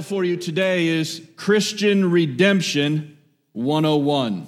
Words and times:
title 0.00 0.16
for 0.16 0.24
you 0.24 0.36
today 0.36 0.86
is 0.86 1.20
Christian 1.36 2.10
Redemption 2.10 3.18
101. 3.52 4.46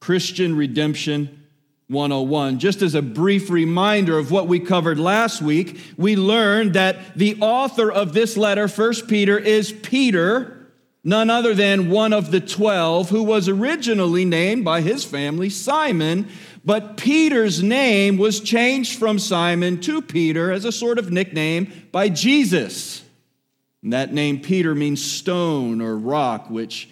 Christian 0.00 0.56
Redemption 0.56 1.46
101. 1.88 2.58
Just 2.58 2.80
as 2.80 2.94
a 2.94 3.02
brief 3.02 3.50
reminder 3.50 4.16
of 4.16 4.30
what 4.30 4.48
we 4.48 4.58
covered 4.58 4.98
last 4.98 5.42
week, 5.42 5.78
we 5.98 6.16
learned 6.16 6.72
that 6.72 7.14
the 7.14 7.36
author 7.42 7.92
of 7.92 8.14
this 8.14 8.38
letter, 8.38 8.66
1 8.66 9.06
Peter, 9.08 9.38
is 9.38 9.72
Peter, 9.72 10.70
none 11.04 11.28
other 11.28 11.52
than 11.52 11.90
one 11.90 12.14
of 12.14 12.30
the 12.30 12.40
12, 12.40 13.10
who 13.10 13.24
was 13.24 13.50
originally 13.50 14.24
named 14.24 14.64
by 14.64 14.80
his 14.80 15.04
family 15.04 15.50
Simon, 15.50 16.28
but 16.64 16.96
Peter's 16.96 17.62
name 17.62 18.16
was 18.16 18.40
changed 18.40 18.98
from 18.98 19.18
Simon 19.18 19.82
to 19.82 20.00
Peter 20.00 20.50
as 20.50 20.64
a 20.64 20.72
sort 20.72 20.98
of 20.98 21.12
nickname 21.12 21.70
by 21.92 22.08
Jesus. 22.08 23.02
And 23.86 23.92
that 23.92 24.12
name 24.12 24.40
Peter 24.40 24.74
means 24.74 25.00
stone 25.00 25.80
or 25.80 25.96
rock, 25.96 26.50
which 26.50 26.88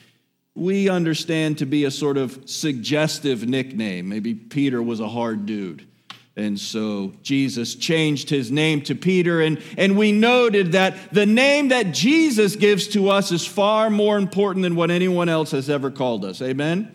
we 0.55 0.89
understand 0.89 1.59
to 1.59 1.67
be 1.67 1.87
a 1.87 1.91
sort 1.91 2.17
of 2.17 2.49
suggestive 2.49 3.49
nickname. 3.49 4.09
Maybe 4.09 4.33
Peter 4.33 4.81
was 4.81 5.01
a 5.01 5.09
hard 5.09 5.45
dude. 5.45 5.89
And 6.37 6.57
so 6.57 7.13
Jesus 7.21 7.75
changed 7.75 8.31
his 8.31 8.53
name 8.53 8.81
to 8.83 8.95
Peter. 8.95 9.41
And, 9.41 9.61
and 9.77 9.99
we 9.99 10.13
noted 10.13 10.71
that 10.71 11.13
the 11.13 11.27
name 11.27 11.71
that 11.71 11.91
Jesus 11.91 12.55
gives 12.55 12.87
to 12.87 13.09
us 13.09 13.33
is 13.33 13.45
far 13.45 13.91
more 13.91 14.17
important 14.17 14.63
than 14.63 14.77
what 14.77 14.93
anyone 14.93 15.29
else 15.29 15.51
has 15.51 15.69
ever 15.69 15.91
called 15.91 16.25
us. 16.25 16.41
Amen? 16.41 16.94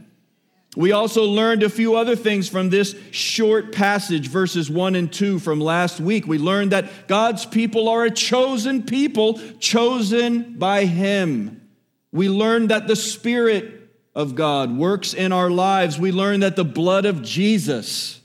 We 0.80 0.94
also 0.94 1.26
learned 1.26 1.62
a 1.64 1.70
few 1.70 1.98
other 1.98 2.16
things 2.16 2.48
from 2.48 2.70
this 2.70 2.96
short 3.12 3.74
passage, 3.74 4.30
verses 4.30 4.72
1 4.72 4.96
and 4.96 5.12
2 5.12 5.40
from 5.40 5.60
last 5.60 6.00
week. 6.00 6.26
We 6.26 6.38
learned 6.38 6.72
that 6.72 7.10
God's 7.10 7.46
people 7.46 7.90
are 7.90 8.06
a 8.06 8.10
chosen 8.10 8.84
people, 8.84 9.42
chosen 9.60 10.58
by 10.58 10.86
Him. 10.86 11.68
We 12.14 12.30
learned 12.30 12.70
that 12.70 12.88
the 12.88 12.96
Spirit 12.96 13.90
of 14.16 14.36
God 14.36 14.74
works 14.74 15.14
in 15.14 15.34
our 15.34 15.50
lives. 15.50 16.00
We 16.00 16.14
learned 16.14 16.44
that 16.44 16.56
the 16.56 16.64
blood 16.64 17.04
of 17.04 17.24
Jesus 17.24 18.22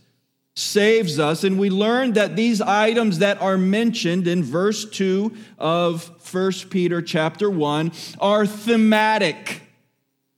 saves 0.55 1.19
us. 1.19 1.43
And 1.43 1.59
we 1.59 1.71
learned 1.71 2.15
that 2.15 2.37
these 2.37 2.61
items 2.61 3.19
that 3.19 3.43
are 3.43 3.59
mentioned 3.59 4.29
in 4.29 4.45
verse 4.45 4.85
2 4.85 5.35
of 5.59 6.09
1 6.33 6.53
Peter 6.71 7.03
chapter 7.03 7.51
1 7.51 7.91
are 8.21 8.47
thematic 8.47 9.64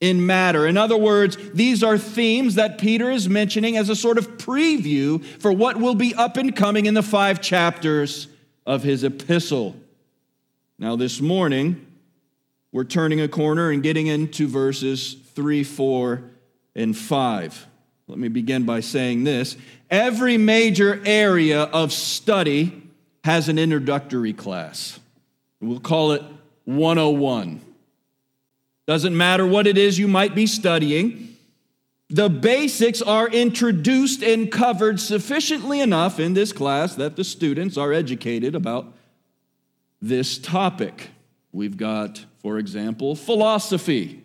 in 0.01 0.27
matter. 0.27 0.67
In 0.67 0.77
other 0.77 0.97
words, 0.97 1.37
these 1.55 1.83
are 1.83 1.97
themes 1.97 2.57
that 2.57 2.79
Peter 2.79 3.11
is 3.11 3.29
mentioning 3.29 3.77
as 3.77 3.89
a 3.89 3.97
sort 3.97 4.19
of 4.19 4.37
preview 4.37 5.25
for 5.41 5.53
what 5.53 5.79
will 5.79 5.95
be 5.95 6.15
up 6.15 6.37
and 6.37 6.55
coming 6.55 6.87
in 6.87 6.95
the 6.95 7.03
five 7.03 7.41
chapters 7.41 8.29
of 8.67 8.83
his 8.83 9.05
epistle. 9.05 9.75
Now, 10.79 10.97
this 10.97 11.21
morning, 11.21 11.87
we're 12.73 12.85
turning 12.85 13.21
a 13.21 13.29
corner 13.29 13.71
and 13.71 13.83
getting 13.83 14.07
into 14.07 14.47
verses 14.47 15.17
3, 15.35 15.65
4, 15.65 16.23
and 16.75 16.97
5. 16.97 17.67
Let 18.09 18.19
me 18.19 18.29
begin 18.29 18.65
by 18.65 18.81
saying 18.81 19.25
this 19.25 19.57
every 19.91 20.37
major 20.37 21.01
area 21.05 21.63
of 21.63 21.93
study 21.93 22.83
has 23.25 23.49
an 23.49 23.59
introductory 23.59 24.33
class. 24.33 25.01
We'll 25.61 25.81
call 25.81 26.13
it 26.13 26.23
101. 26.65 27.61
Doesn't 28.87 29.17
matter 29.17 29.47
what 29.47 29.67
it 29.67 29.77
is 29.77 29.99
you 29.99 30.09
might 30.09 30.35
be 30.35 30.47
studying. 30.47 31.37
The 32.09 32.29
basics 32.29 33.03
are 33.03 33.29
introduced 33.29 34.23
and 34.23 34.51
covered 34.51 35.01
sufficiently 35.01 35.81
enough 35.81 36.21
in 36.21 36.35
this 36.35 36.53
class 36.53 36.95
that 36.95 37.17
the 37.17 37.25
students 37.25 37.77
are 37.77 37.93
educated 37.93 38.55
about 38.55 38.93
this 40.01 40.39
topic. 40.39 41.11
We've 41.51 41.77
got, 41.77 42.25
for 42.39 42.59
example, 42.59 43.17
philosophy 43.17 44.23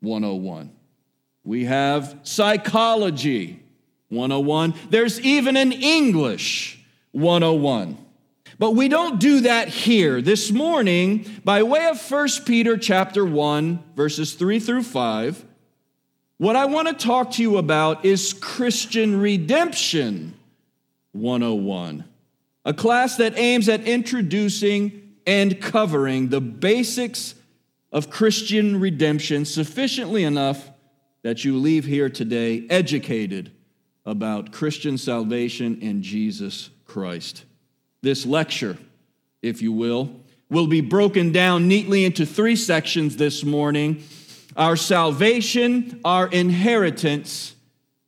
101. 0.00 0.72
We 1.44 1.66
have 1.66 2.18
psychology 2.24 3.62
101. 4.08 4.74
There's 4.88 5.20
even 5.20 5.56
an 5.56 5.72
English 5.72 6.84
101. 7.12 7.96
But 8.60 8.72
we 8.72 8.88
don't 8.88 9.18
do 9.18 9.40
that 9.40 9.68
here. 9.68 10.20
This 10.20 10.50
morning, 10.50 11.24
by 11.42 11.62
way 11.62 11.86
of 11.86 12.10
1 12.10 12.28
Peter 12.44 12.76
chapter 12.76 13.24
1, 13.24 13.82
verses 13.96 14.34
3 14.34 14.60
through 14.60 14.82
5, 14.82 15.46
what 16.36 16.56
I 16.56 16.66
want 16.66 16.86
to 16.88 16.92
talk 16.92 17.30
to 17.32 17.42
you 17.42 17.56
about 17.56 18.04
is 18.04 18.34
Christian 18.34 19.18
Redemption 19.18 20.34
101, 21.12 22.04
a 22.66 22.74
class 22.74 23.16
that 23.16 23.38
aims 23.38 23.66
at 23.70 23.88
introducing 23.88 25.14
and 25.26 25.58
covering 25.58 26.28
the 26.28 26.42
basics 26.42 27.36
of 27.90 28.10
Christian 28.10 28.78
redemption 28.78 29.46
sufficiently 29.46 30.22
enough 30.22 30.68
that 31.22 31.46
you 31.46 31.56
leave 31.56 31.86
here 31.86 32.10
today 32.10 32.66
educated 32.68 33.52
about 34.04 34.52
Christian 34.52 34.98
salvation 34.98 35.80
in 35.80 36.02
Jesus 36.02 36.68
Christ. 36.84 37.46
This 38.02 38.24
lecture, 38.24 38.78
if 39.42 39.60
you 39.62 39.72
will, 39.72 40.10
will 40.48 40.66
be 40.66 40.80
broken 40.80 41.32
down 41.32 41.68
neatly 41.68 42.04
into 42.04 42.26
three 42.26 42.56
sections 42.56 43.16
this 43.16 43.44
morning 43.44 44.02
our 44.56 44.74
salvation, 44.74 46.00
our 46.04 46.26
inheritance, 46.26 47.54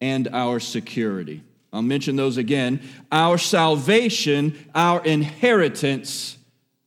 and 0.01 0.29
our 0.33 0.59
security. 0.59 1.41
I'll 1.73 1.83
mention 1.83 2.17
those 2.17 2.37
again 2.37 2.83
our 3.11 3.39
salvation, 3.39 4.69
our 4.75 5.05
inheritance, 5.05 6.37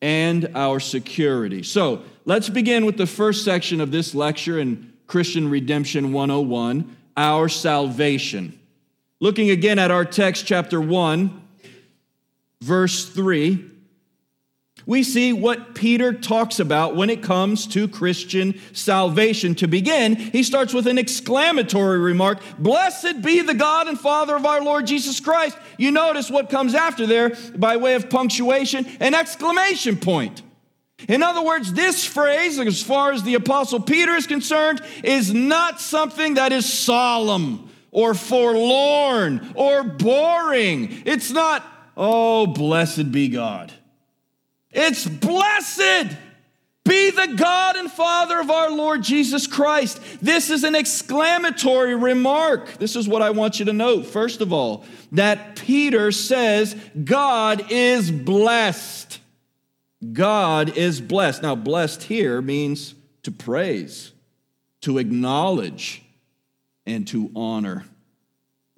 and 0.01 0.51
our 0.55 0.79
security. 0.79 1.63
So 1.63 2.03
let's 2.25 2.49
begin 2.49 2.85
with 2.85 2.97
the 2.97 3.07
first 3.07 3.45
section 3.45 3.81
of 3.81 3.91
this 3.91 4.13
lecture 4.13 4.59
in 4.59 4.93
Christian 5.07 5.49
Redemption 5.49 6.11
101 6.11 6.95
our 7.17 7.47
salvation. 7.47 8.59
Looking 9.21 9.49
again 9.49 9.79
at 9.79 9.89
our 9.89 10.03
text, 10.03 10.45
chapter 10.45 10.81
1 10.81 11.41
verse 12.61 13.07
3, 13.09 13.71
we 14.85 15.01
see 15.01 15.33
what 15.33 15.73
Peter 15.73 16.13
talks 16.13 16.59
about 16.59 16.95
when 16.95 17.09
it 17.09 17.23
comes 17.23 17.65
to 17.67 17.87
Christian 17.87 18.59
salvation. 18.71 19.55
To 19.55 19.67
begin, 19.67 20.15
he 20.15 20.43
starts 20.43 20.73
with 20.73 20.85
an 20.85 20.99
exclamatory 20.99 21.99
remark 21.99 22.39
Blessed 22.59 23.21
be 23.23 23.41
the 23.41 23.53
God 23.53 23.87
and 23.87 23.99
Father 23.99 24.35
of 24.35 24.45
our 24.45 24.61
Lord 24.61 24.85
Jesus 24.85 25.19
Christ. 25.19 25.57
You 25.77 25.91
notice 25.91 26.29
what 26.29 26.49
comes 26.49 26.75
after 26.75 27.07
there 27.07 27.35
by 27.55 27.77
way 27.77 27.95
of 27.95 28.09
punctuation 28.09 28.85
an 28.99 29.15
exclamation 29.15 29.97
point. 29.97 30.43
In 31.09 31.23
other 31.23 31.41
words, 31.41 31.73
this 31.73 32.05
phrase, 32.05 32.59
as 32.59 32.81
far 32.81 33.11
as 33.11 33.23
the 33.23 33.35
Apostle 33.35 33.81
Peter 33.81 34.13
is 34.13 34.27
concerned, 34.27 34.81
is 35.03 35.33
not 35.33 35.81
something 35.81 36.35
that 36.35 36.51
is 36.51 36.71
solemn 36.71 37.69
or 37.91 38.13
forlorn 38.13 39.51
or 39.55 39.83
boring. 39.83 41.01
It's 41.05 41.31
not 41.31 41.63
Oh, 41.97 42.47
blessed 42.47 43.11
be 43.11 43.29
God. 43.29 43.71
It's 44.71 45.07
blessed 45.07 46.17
be 46.85 47.09
the 47.09 47.33
God 47.35 47.77
and 47.77 47.91
Father 47.91 48.39
of 48.39 48.51
our 48.51 48.69
Lord 48.69 49.01
Jesus 49.01 49.47
Christ. 49.47 49.99
This 50.21 50.51
is 50.51 50.63
an 50.63 50.75
exclamatory 50.75 51.95
remark. 51.95 52.77
This 52.77 52.95
is 52.95 53.07
what 53.07 53.23
I 53.23 53.31
want 53.31 53.57
you 53.57 53.65
to 53.65 53.73
note. 53.73 54.05
First 54.05 54.39
of 54.39 54.53
all, 54.53 54.85
that 55.11 55.55
Peter 55.55 56.11
says 56.11 56.75
God 57.03 57.71
is 57.71 58.11
blessed. 58.11 59.19
God 60.13 60.77
is 60.77 61.01
blessed. 61.01 61.41
Now, 61.41 61.55
blessed 61.55 62.03
here 62.03 62.39
means 62.39 62.93
to 63.23 63.31
praise, 63.31 64.11
to 64.81 64.99
acknowledge, 64.99 66.03
and 66.85 67.07
to 67.07 67.31
honor. 67.35 67.85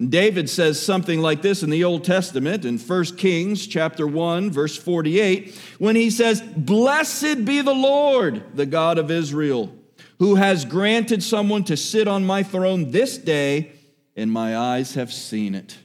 David 0.06 0.48
says 0.48 0.80
something 0.80 1.20
like 1.20 1.42
this 1.42 1.64
in 1.64 1.70
the 1.70 1.82
Old 1.82 2.04
Testament 2.04 2.64
in 2.64 2.78
1 2.78 3.04
Kings 3.16 3.66
chapter 3.66 4.06
1 4.06 4.50
verse 4.50 4.76
48 4.76 5.56
when 5.78 5.96
he 5.96 6.08
says, 6.08 6.40
"Blessed 6.40 7.44
be 7.44 7.62
the 7.62 7.74
Lord, 7.74 8.42
the 8.54 8.66
God 8.66 8.98
of 8.98 9.10
Israel, 9.10 9.74
who 10.20 10.36
has 10.36 10.64
granted 10.64 11.22
someone 11.22 11.64
to 11.64 11.76
sit 11.76 12.06
on 12.06 12.24
my 12.24 12.44
throne 12.44 12.92
this 12.92 13.18
day, 13.18 13.72
and 14.14 14.30
my 14.30 14.56
eyes 14.56 14.94
have 14.94 15.12
seen 15.12 15.56
it." 15.56 15.76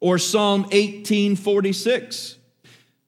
Or 0.00 0.18
Psalm 0.18 0.66
18:46 0.72 2.34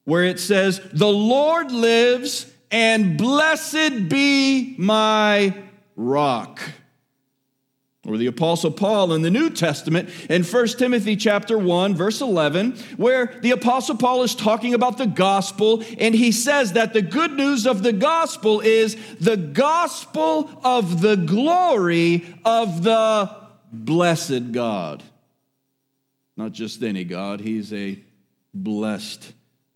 where 0.05 0.23
it 0.23 0.39
says, 0.39 0.81
"The 0.93 1.11
Lord 1.11 1.71
lives, 1.71 2.47
and 2.71 3.17
blessed 3.17 4.09
be 4.09 4.75
my 4.77 5.53
rock." 5.95 6.61
Or 8.05 8.17
the 8.17 8.27
apostle 8.27 8.71
paul 8.71 9.13
in 9.13 9.21
the 9.21 9.29
new 9.29 9.49
testament 9.49 10.09
in 10.29 10.43
1 10.43 10.67
timothy 10.69 11.15
chapter 11.15 11.57
1 11.57 11.95
verse 11.95 12.21
11 12.21 12.73
where 12.97 13.37
the 13.41 13.51
apostle 13.51 13.95
paul 13.95 14.23
is 14.23 14.35
talking 14.35 14.73
about 14.73 14.97
the 14.97 15.05
gospel 15.05 15.83
and 15.99 16.15
he 16.15 16.31
says 16.31 16.73
that 16.73 16.93
the 16.93 17.01
good 17.01 17.31
news 17.31 17.65
of 17.65 17.83
the 17.83 17.93
gospel 17.93 18.59
is 18.61 18.97
the 19.19 19.37
gospel 19.37 20.49
of 20.63 21.01
the 21.01 21.15
glory 21.15 22.25
of 22.43 22.83
the 22.83 23.29
blessed 23.71 24.51
god 24.51 25.03
not 26.35 26.51
just 26.51 26.81
any 26.81 27.03
god 27.03 27.39
he's 27.39 27.71
a 27.71 27.99
blessed 28.53 29.33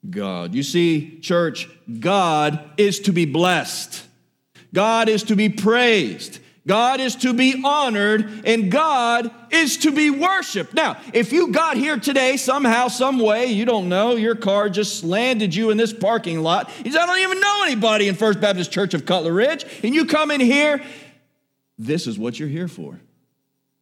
God. 0.10 0.54
You 0.54 0.64
see, 0.64 1.20
church, 1.20 1.70
God 2.00 2.70
is 2.78 3.00
to 3.02 3.12
be 3.12 3.26
blessed. 3.26 4.06
God 4.74 5.10
is 5.10 5.24
to 5.24 5.36
be 5.36 5.50
praised. 5.50 6.40
God 6.68 7.00
is 7.00 7.16
to 7.18 7.34
be 7.34 7.62
honored 7.64 8.42
and 8.44 8.72
God 8.72 9.30
is 9.52 9.78
to 9.78 9.92
be 9.92 10.10
worshiped. 10.10 10.74
Now, 10.74 10.98
if 11.14 11.32
you 11.32 11.52
got 11.52 11.78
here 11.78 11.98
today 11.98 12.38
somehow, 12.38 12.88
some 12.88 13.20
way, 13.20 13.48
you 13.48 13.66
don't 13.66 13.88
know, 13.88 14.16
your 14.16 14.36
car 14.36 14.70
just 14.70 15.04
landed 15.04 15.54
you 15.54 15.70
in 15.70 15.78
this 15.78 15.94
parking 15.94 16.42
lot. 16.42 16.72
You 16.84 16.98
I 16.98 17.06
don't 17.06 17.20
even 17.20 17.40
know 17.40 17.62
anybody 17.64 18.08
in 18.08 18.16
First 18.16 18.42
Baptist 18.42 18.72
Church 18.72 18.96
of 18.96 19.06
Cutler 19.06 19.32
Ridge, 19.34 19.66
and 19.84 19.94
you 19.94 20.06
come 20.06 20.32
in 20.32 20.42
here, 20.42 20.84
this 21.78 22.08
is 22.08 22.18
what 22.18 22.40
you're 22.40 22.50
here 22.50 22.68
for. 22.68 23.00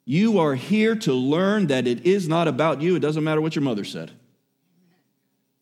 You 0.03 0.39
are 0.39 0.55
here 0.55 0.95
to 0.97 1.13
learn 1.13 1.67
that 1.67 1.87
it 1.87 2.05
is 2.05 2.27
not 2.27 2.49
about 2.49 2.81
you. 2.81 2.97
It 2.97 2.99
doesn't 2.99 3.23
matter 3.23 3.39
what 3.39 3.55
your 3.55 3.63
mother 3.63 3.85
said. 3.85 4.11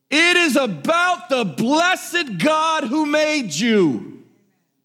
It 0.09 0.37
is 0.37 0.55
about 0.55 1.29
the 1.29 1.45
blessed 1.45 2.39
God 2.39 2.85
who 2.85 3.05
made 3.05 3.53
you. 3.53 4.10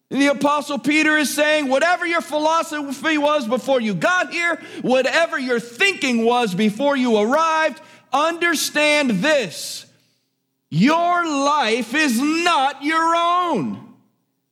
The 0.09 0.27
Apostle 0.27 0.79
Peter 0.79 1.17
is 1.17 1.33
saying, 1.33 1.67
whatever 1.67 2.05
your 2.05 2.21
philosophy 2.21 3.17
was 3.17 3.45
before 3.45 3.81
you 3.81 3.93
got 3.93 4.31
here, 4.31 4.57
whatever 4.81 5.37
your 5.37 5.59
thinking 5.59 6.23
was 6.23 6.55
before 6.55 6.95
you 6.95 7.17
arrived, 7.17 7.81
understand 8.13 9.09
this 9.09 9.85
your 10.69 11.25
life 11.25 11.93
is 11.93 12.19
not 12.19 12.83
your 12.83 13.15
own. 13.15 13.83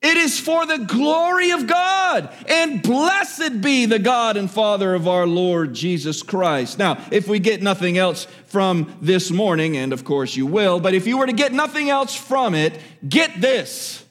It 0.01 0.17
is 0.17 0.39
for 0.39 0.65
the 0.65 0.77
glory 0.77 1.49
of 1.49 1.65
God. 1.65 2.29
And 2.47 2.81
blessed 2.81 3.61
be 3.61 3.85
the 3.85 3.97
God 3.97 4.37
and 4.37 4.49
Father 4.49 4.93
of 4.93 5.07
our 5.07 5.25
Lord 5.25 5.73
Jesus 5.73 6.21
Christ. 6.21 6.77
Now, 6.77 7.03
if 7.11 7.27
we 7.27 7.39
get 7.39 7.63
nothing 7.63 7.97
else 7.97 8.25
from 8.45 8.95
this 9.01 9.31
morning, 9.31 9.75
and 9.75 9.91
of 9.91 10.05
course 10.05 10.35
you 10.35 10.45
will, 10.45 10.79
but 10.79 10.93
if 10.93 11.07
you 11.07 11.17
were 11.17 11.25
to 11.25 11.33
get 11.33 11.53
nothing 11.53 11.89
else 11.89 12.15
from 12.15 12.53
it, 12.53 12.79
get 13.07 13.41
this 13.41 14.04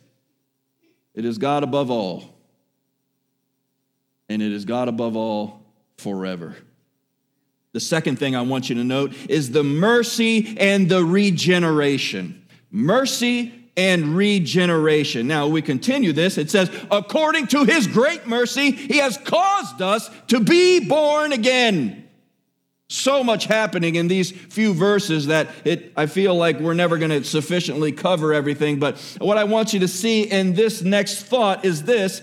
it 1.14 1.24
is 1.24 1.38
God 1.38 1.62
above 1.62 1.90
all, 1.90 2.24
and 4.28 4.42
it 4.42 4.52
is 4.52 4.64
God 4.64 4.88
above 4.88 5.16
all 5.16 5.62
forever. 5.96 6.56
The 7.72 7.80
second 7.80 8.18
thing 8.18 8.36
I 8.36 8.42
want 8.42 8.68
you 8.68 8.76
to 8.76 8.84
note 8.84 9.14
is 9.28 9.50
the 9.50 9.64
mercy 9.64 10.56
and 10.58 10.88
the 10.88 11.04
regeneration. 11.04 12.46
Mercy 12.70 13.52
and 13.76 14.16
regeneration. 14.16 15.26
Now 15.26 15.48
we 15.48 15.60
continue 15.62 16.12
this. 16.12 16.38
It 16.38 16.50
says, 16.50 16.70
according 16.90 17.48
to 17.48 17.64
his 17.64 17.88
great 17.88 18.26
mercy, 18.26 18.70
he 18.70 18.98
has 18.98 19.18
caused 19.18 19.82
us 19.82 20.08
to 20.28 20.40
be 20.40 20.86
born 20.86 21.32
again. 21.32 22.03
So 22.94 23.24
much 23.24 23.46
happening 23.46 23.96
in 23.96 24.06
these 24.06 24.30
few 24.30 24.72
verses 24.72 25.26
that 25.26 25.48
it, 25.64 25.92
I 25.96 26.06
feel 26.06 26.36
like 26.36 26.60
we're 26.60 26.74
never 26.74 26.96
going 26.96 27.10
to 27.10 27.24
sufficiently 27.24 27.90
cover 27.90 28.32
everything. 28.32 28.78
But 28.78 28.98
what 29.18 29.36
I 29.36 29.42
want 29.42 29.74
you 29.74 29.80
to 29.80 29.88
see 29.88 30.22
in 30.22 30.54
this 30.54 30.80
next 30.80 31.24
thought 31.24 31.64
is 31.64 31.82
this. 31.82 32.22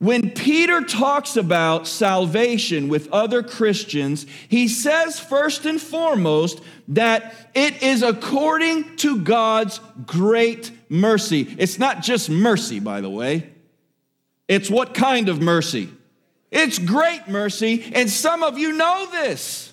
When 0.00 0.30
Peter 0.30 0.82
talks 0.82 1.36
about 1.36 1.86
salvation 1.86 2.88
with 2.88 3.10
other 3.10 3.42
Christians, 3.42 4.26
he 4.48 4.68
says 4.68 5.18
first 5.18 5.64
and 5.64 5.80
foremost 5.80 6.60
that 6.88 7.34
it 7.54 7.82
is 7.82 8.02
according 8.02 8.96
to 8.96 9.22
God's 9.22 9.80
great 10.04 10.72
mercy. 10.90 11.54
It's 11.56 11.78
not 11.78 12.02
just 12.02 12.28
mercy, 12.28 12.80
by 12.80 13.00
the 13.00 13.08
way, 13.08 13.48
it's 14.46 14.68
what 14.68 14.92
kind 14.92 15.30
of 15.30 15.40
mercy? 15.40 15.88
It's 16.50 16.78
great 16.78 17.28
mercy, 17.28 17.90
and 17.94 18.10
some 18.10 18.42
of 18.42 18.58
you 18.58 18.72
know 18.72 19.08
this. 19.10 19.71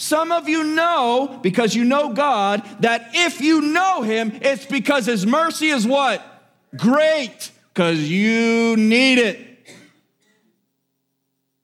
Some 0.00 0.32
of 0.32 0.48
you 0.48 0.64
know, 0.64 1.38
because 1.42 1.74
you 1.74 1.84
know 1.84 2.14
God, 2.14 2.66
that 2.80 3.10
if 3.12 3.42
you 3.42 3.60
know 3.60 4.00
Him, 4.00 4.32
it's 4.40 4.64
because 4.64 5.04
His 5.04 5.26
mercy 5.26 5.68
is 5.68 5.86
what? 5.86 6.24
Great, 6.74 7.50
because 7.74 8.00
you 8.08 8.78
need 8.78 9.18
it. 9.18 9.46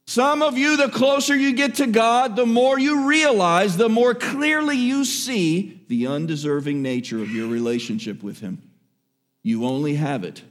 Some 0.05 0.43
of 0.43 0.59
you, 0.59 0.77
the 0.77 0.91
closer 0.91 1.35
you 1.35 1.55
get 1.55 1.77
to 1.77 1.87
God, 1.87 2.37
the 2.37 2.45
more 2.45 2.79
you 2.79 3.09
realize, 3.09 3.79
the 3.79 3.89
more 3.89 4.15
clearly 4.15 4.77
you 4.77 5.07
see 5.07 5.81
the 5.89 6.07
undeserving 6.07 6.83
nature 6.83 7.23
of 7.23 7.31
your 7.31 7.49
relationship 7.49 8.23
with 8.23 8.41
Him. 8.41 8.61
You 9.43 9.65
only 9.65 9.95
have 9.95 10.25
it, 10.25 10.43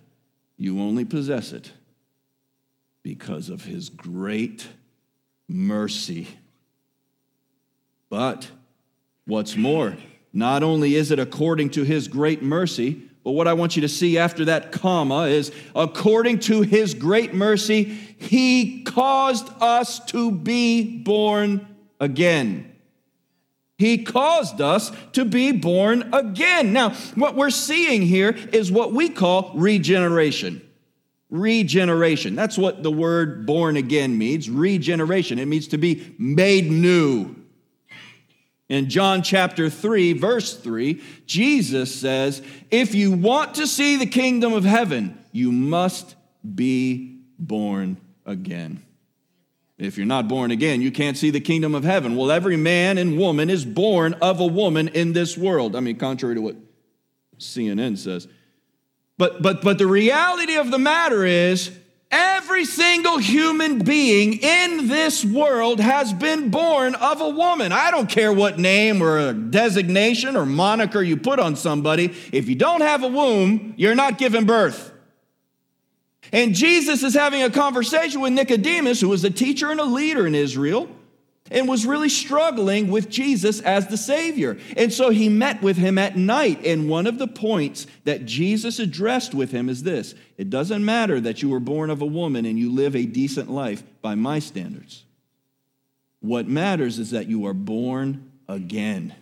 you 0.58 0.82
only 0.82 1.06
possess 1.06 1.54
it 1.54 1.72
because 3.04 3.50
of 3.50 3.64
His 3.64 3.90
great 3.90 4.68
mercy. 5.48 6.28
But 8.16 8.50
what's 9.26 9.58
more, 9.58 9.98
not 10.32 10.64
only 10.64 10.96
is 10.96 11.12
it 11.12 11.20
according 11.20 11.72
to 11.72 11.84
His 11.84 12.08
great 12.08 12.42
mercy, 12.42 13.02
but 13.26 13.32
what 13.32 13.46
I 13.46 13.52
want 13.52 13.76
you 13.76 13.82
to 13.82 13.90
see 13.90 14.18
after 14.18 14.46
that 14.46 14.72
comma 14.72 15.24
is 15.24 15.52
according 15.76 16.40
to 16.42 16.62
his 16.62 16.94
great 16.94 17.34
mercy, 17.34 17.84
he 17.84 18.84
caused 18.84 19.50
us 19.62 20.00
to 20.12 20.32
be 20.32 21.00
born 21.00 21.68
again. 22.00 22.74
He 23.78 24.06
caused 24.06 24.62
us 24.62 24.94
to 25.12 25.26
be 25.26 25.52
born 25.52 26.14
again. 26.14 26.72
Now, 26.72 26.92
what 27.16 27.36
we're 27.36 27.50
seeing 27.50 28.02
here 28.04 28.30
is 28.54 28.72
what 28.72 28.94
we 28.94 29.10
call 29.10 29.52
regeneration. 29.56 30.62
Regeneration. 31.30 32.36
That's 32.36 32.58
what 32.58 32.82
the 32.82 32.92
word 32.92 33.46
born 33.46 33.76
again 33.76 34.18
means. 34.18 34.50
Regeneration. 34.50 35.38
It 35.38 35.48
means 35.48 35.68
to 35.70 35.78
be 35.78 36.16
made 36.18 36.72
new. 36.72 37.36
In 38.68 38.90
John 38.90 39.22
chapter 39.22 39.70
3, 39.70 40.14
verse 40.14 40.56
3, 40.58 41.02
Jesus 41.26 41.94
says, 41.94 42.42
If 42.72 42.96
you 42.96 43.12
want 43.12 43.56
to 43.56 43.68
see 43.68 43.96
the 43.96 44.08
kingdom 44.08 44.54
of 44.54 44.64
heaven, 44.64 45.24
you 45.32 45.52
must 45.52 46.16
be 46.56 47.20
born 47.38 47.98
again. 48.26 48.84
If 49.78 49.98
you're 49.98 50.06
not 50.06 50.28
born 50.28 50.52
again, 50.52 50.82
you 50.82 50.92
can't 50.92 51.18
see 51.18 51.30
the 51.30 51.42
kingdom 51.42 51.76
of 51.76 51.84
heaven. 51.84 52.16
Well, 52.16 52.32
every 52.32 52.56
man 52.56 52.98
and 52.98 53.18
woman 53.18 53.50
is 53.50 53.66
born 53.66 54.14
of 54.16 54.40
a 54.40 54.46
woman 54.46 54.88
in 54.90 55.14
this 55.14 55.38
world. 55.38 55.76
I 55.76 55.82
mean, 55.82 55.98
contrary 55.98 56.36
to 56.36 56.42
what 56.42 56.56
CNN 57.38 57.98
says. 57.98 58.28
But 59.18 59.42
but 59.42 59.62
but 59.62 59.78
the 59.78 59.88
reality 59.88 60.56
of 60.56 60.72
the 60.72 60.80
matter 60.80 61.26
is 61.26 61.78
Every 62.12 62.66
single 62.66 63.18
human 63.18 63.80
being 63.80 64.34
in 64.34 64.88
this 64.88 65.26
world 65.26 65.80
has 65.80 66.14
been 66.14 66.50
born 66.50 66.96
of 66.96 67.20
a 67.20 67.30
woman. 67.30 67.72
I 67.72 67.92
don't 67.92 68.10
care 68.10 68.32
what 68.32 68.60
name 68.60 69.02
or 69.02 69.34
designation 69.34 70.38
or 70.38 70.46
moniker 70.46 71.02
you 71.02 71.18
put 71.18 71.40
on 71.40 71.56
somebody. 71.56 72.14
If 72.32 72.48
you 72.48 72.56
don't 72.56 72.82
have 72.82 73.04
a 73.04 73.08
womb, 73.08 73.74
you're 73.78 73.96
not 73.96 74.18
giving 74.18 74.46
birth. 74.46 74.92
And 76.32 76.54
Jesus 76.56 77.04
is 77.04 77.14
having 77.14 77.44
a 77.44 77.50
conversation 77.50 78.22
with 78.22 78.34
Nicodemus, 78.34 79.02
who 79.02 79.10
was 79.10 79.24
a 79.24 79.30
teacher 79.30 79.72
and 79.72 79.80
a 79.80 79.86
leader 79.86 80.26
in 80.26 80.36
Israel 80.36 80.90
and 81.52 81.68
was 81.68 81.86
really 81.86 82.10
struggling 82.10 82.90
with 82.90 83.10
Jesus 83.10 83.60
as 83.62 83.88
the 83.88 83.98
Savior. 83.98 84.58
And 84.76 84.92
so 84.92 85.10
he 85.12 85.30
met 85.30 85.62
with 85.62 85.78
him 85.78 85.98
at 85.98 86.18
night. 86.18 86.66
And 86.66 86.90
one 86.90 87.06
of 87.06 87.20
the 87.20 87.28
points 87.28 87.86
that 88.04 88.26
Jesus 88.26 88.80
addressed 88.80 89.36
with 89.36 89.52
him 89.52 89.70
is 89.70 89.84
this 89.84 90.16
it 90.38 90.50
doesn't 90.50 90.84
matter 90.84 91.20
that 91.22 91.42
you 91.42 91.50
were 91.50 91.60
born 91.60 91.90
of 91.90 92.02
a 92.02 92.06
woman 92.06 92.46
and 92.46 92.58
you 92.58 92.72
live 92.72 92.96
a 92.96 93.06
decent 93.06 93.50
life 93.50 93.84
by 94.02 94.16
my 94.16 94.40
standards. 94.40 95.04
What 96.20 96.48
matters 96.48 96.98
is 96.98 97.12
that 97.12 97.28
you 97.28 97.46
are 97.46 97.54
born 97.54 98.32
again. 98.48 99.14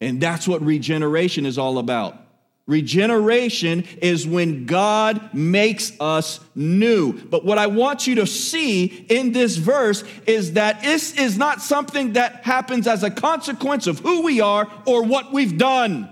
And 0.00 0.20
that's 0.20 0.46
what 0.46 0.62
regeneration 0.62 1.46
is 1.46 1.58
all 1.58 1.78
about. 1.78 2.23
Regeneration 2.66 3.84
is 4.00 4.26
when 4.26 4.64
God 4.64 5.34
makes 5.34 5.92
us 6.00 6.40
new. 6.54 7.12
But 7.12 7.44
what 7.44 7.58
I 7.58 7.66
want 7.66 8.06
you 8.06 8.14
to 8.16 8.26
see 8.26 8.86
in 9.10 9.32
this 9.32 9.56
verse 9.56 10.02
is 10.26 10.54
that 10.54 10.82
this 10.82 11.18
is 11.18 11.36
not 11.36 11.60
something 11.60 12.14
that 12.14 12.36
happens 12.44 12.86
as 12.86 13.02
a 13.02 13.10
consequence 13.10 13.86
of 13.86 13.98
who 13.98 14.22
we 14.22 14.40
are 14.40 14.70
or 14.86 15.02
what 15.02 15.30
we've 15.30 15.58
done. 15.58 16.08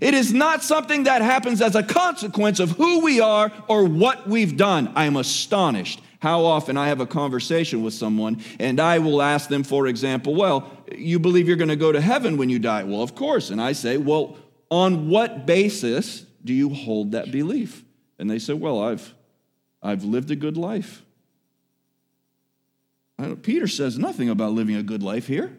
It 0.00 0.14
is 0.14 0.32
not 0.32 0.62
something 0.62 1.04
that 1.04 1.22
happens 1.22 1.60
as 1.60 1.74
a 1.74 1.82
consequence 1.82 2.60
of 2.60 2.70
who 2.72 3.00
we 3.00 3.20
are 3.20 3.50
or 3.66 3.84
what 3.84 4.28
we've 4.28 4.56
done. 4.56 4.92
I 4.94 5.06
am 5.06 5.16
astonished 5.16 6.00
how 6.20 6.44
often 6.44 6.76
I 6.76 6.88
have 6.88 7.00
a 7.00 7.06
conversation 7.06 7.82
with 7.82 7.94
someone 7.94 8.42
and 8.60 8.78
I 8.78 8.98
will 9.00 9.22
ask 9.22 9.48
them, 9.48 9.64
for 9.64 9.88
example, 9.88 10.36
well, 10.36 10.70
you 10.96 11.18
believe 11.18 11.48
you're 11.48 11.56
going 11.56 11.68
to 11.68 11.76
go 11.76 11.90
to 11.90 12.00
heaven 12.00 12.36
when 12.36 12.48
you 12.48 12.60
die? 12.60 12.84
Well, 12.84 13.02
of 13.02 13.16
course. 13.16 13.50
And 13.50 13.60
I 13.60 13.72
say, 13.72 13.96
well, 13.96 14.36
on 14.70 15.08
what 15.08 15.46
basis 15.46 16.24
do 16.44 16.52
you 16.52 16.70
hold 16.70 17.12
that 17.12 17.30
belief? 17.30 17.84
And 18.18 18.30
they 18.30 18.38
said, 18.38 18.60
Well, 18.60 18.82
I've, 18.82 19.14
I've 19.82 20.04
lived 20.04 20.30
a 20.30 20.36
good 20.36 20.56
life. 20.56 21.02
Peter 23.42 23.66
says 23.66 23.98
nothing 23.98 24.28
about 24.28 24.52
living 24.52 24.76
a 24.76 24.82
good 24.82 25.02
life 25.02 25.26
here. 25.26 25.56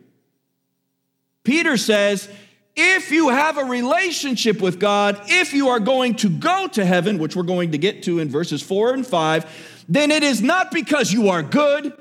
Peter 1.43 1.75
says, 1.75 2.29
if 2.75 3.11
you 3.11 3.29
have 3.29 3.57
a 3.57 3.65
relationship 3.65 4.61
with 4.61 4.79
God, 4.79 5.19
if 5.25 5.53
you 5.53 5.69
are 5.69 5.79
going 5.79 6.15
to 6.15 6.29
go 6.29 6.67
to 6.69 6.85
heaven, 6.85 7.17
which 7.17 7.35
we're 7.35 7.43
going 7.43 7.71
to 7.71 7.77
get 7.77 8.03
to 8.03 8.19
in 8.19 8.29
verses 8.29 8.61
four 8.61 8.93
and 8.93 9.05
five, 9.05 9.45
then 9.89 10.11
it 10.11 10.23
is 10.23 10.41
not 10.41 10.71
because 10.71 11.11
you 11.11 11.29
are 11.29 11.43
good, 11.43 11.93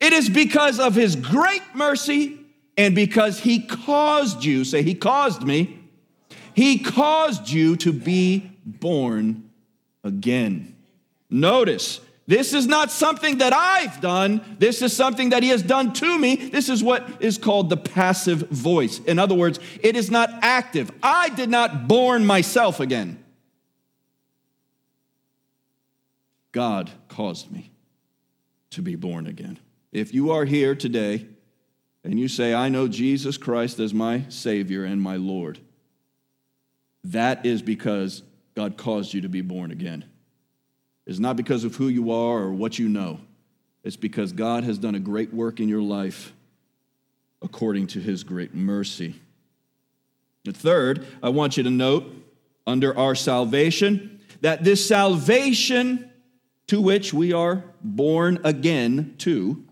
it 0.00 0.12
is 0.12 0.28
because 0.28 0.78
of 0.78 0.94
his 0.94 1.16
great 1.16 1.62
mercy 1.74 2.38
and 2.76 2.94
because 2.94 3.40
he 3.40 3.60
caused 3.60 4.44
you, 4.44 4.64
say, 4.64 4.82
he 4.82 4.94
caused 4.94 5.42
me 5.42 5.77
He 6.58 6.80
caused 6.80 7.48
you 7.48 7.76
to 7.76 7.92
be 7.92 8.50
born 8.66 9.48
again. 10.02 10.74
Notice, 11.30 12.00
this 12.26 12.52
is 12.52 12.66
not 12.66 12.90
something 12.90 13.38
that 13.38 13.52
I've 13.52 14.00
done. 14.00 14.56
This 14.58 14.82
is 14.82 14.92
something 14.92 15.30
that 15.30 15.44
He 15.44 15.50
has 15.50 15.62
done 15.62 15.92
to 15.92 16.18
me. 16.18 16.34
This 16.34 16.68
is 16.68 16.82
what 16.82 17.22
is 17.22 17.38
called 17.38 17.70
the 17.70 17.76
passive 17.76 18.48
voice. 18.48 18.98
In 18.98 19.20
other 19.20 19.36
words, 19.36 19.60
it 19.84 19.94
is 19.94 20.10
not 20.10 20.30
active. 20.42 20.90
I 21.00 21.28
did 21.28 21.48
not 21.48 21.86
born 21.86 22.26
myself 22.26 22.80
again. 22.80 23.22
God 26.50 26.90
caused 27.06 27.52
me 27.52 27.70
to 28.70 28.82
be 28.82 28.96
born 28.96 29.28
again. 29.28 29.60
If 29.92 30.12
you 30.12 30.32
are 30.32 30.44
here 30.44 30.74
today 30.74 31.24
and 32.02 32.18
you 32.18 32.26
say, 32.26 32.52
I 32.52 32.68
know 32.68 32.88
Jesus 32.88 33.38
Christ 33.38 33.78
as 33.78 33.94
my 33.94 34.24
Savior 34.28 34.82
and 34.82 35.00
my 35.00 35.14
Lord, 35.14 35.60
that 37.04 37.46
is 37.46 37.62
because 37.62 38.22
God 38.54 38.76
caused 38.76 39.14
you 39.14 39.20
to 39.22 39.28
be 39.28 39.40
born 39.40 39.70
again. 39.70 40.04
It's 41.06 41.18
not 41.18 41.36
because 41.36 41.64
of 41.64 41.76
who 41.76 41.88
you 41.88 42.10
are 42.10 42.38
or 42.38 42.52
what 42.52 42.78
you 42.78 42.88
know, 42.88 43.20
it's 43.82 43.96
because 43.96 44.32
God 44.32 44.64
has 44.64 44.78
done 44.78 44.94
a 44.94 45.00
great 45.00 45.32
work 45.32 45.60
in 45.60 45.68
your 45.68 45.80
life 45.80 46.32
according 47.40 47.86
to 47.88 48.00
his 48.00 48.24
great 48.24 48.54
mercy. 48.54 49.14
The 50.44 50.52
third, 50.52 51.06
I 51.22 51.28
want 51.28 51.56
you 51.56 51.62
to 51.62 51.70
note 51.70 52.12
under 52.66 52.96
our 52.96 53.14
salvation 53.14 54.20
that 54.40 54.64
this 54.64 54.86
salvation 54.86 56.10
to 56.68 56.80
which 56.80 57.14
we 57.14 57.32
are 57.32 57.64
born 57.82 58.40
again 58.44 59.14
to 59.18 59.64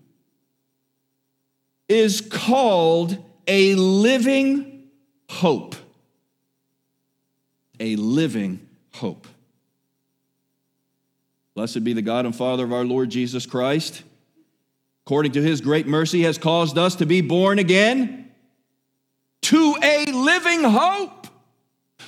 is 1.87 2.21
called 2.21 3.23
a 3.47 3.75
living 3.75 4.89
hope. 5.29 5.75
A 7.79 7.95
living 7.95 8.67
hope. 8.93 9.27
Blessed 11.55 11.83
be 11.83 11.93
the 11.93 12.03
God 12.03 12.25
and 12.25 12.35
Father 12.35 12.63
of 12.63 12.71
our 12.71 12.85
Lord 12.85 13.09
Jesus 13.09 13.47
Christ. 13.47 14.03
According 15.05 15.31
to 15.31 15.41
his 15.41 15.61
great 15.61 15.87
mercy, 15.87 16.21
has 16.21 16.37
caused 16.37 16.77
us 16.77 16.95
to 16.97 17.05
be 17.05 17.21
born 17.21 17.57
again 17.57 18.29
to 19.41 19.75
a 19.81 20.05
living 20.05 20.63
hope 20.63 21.16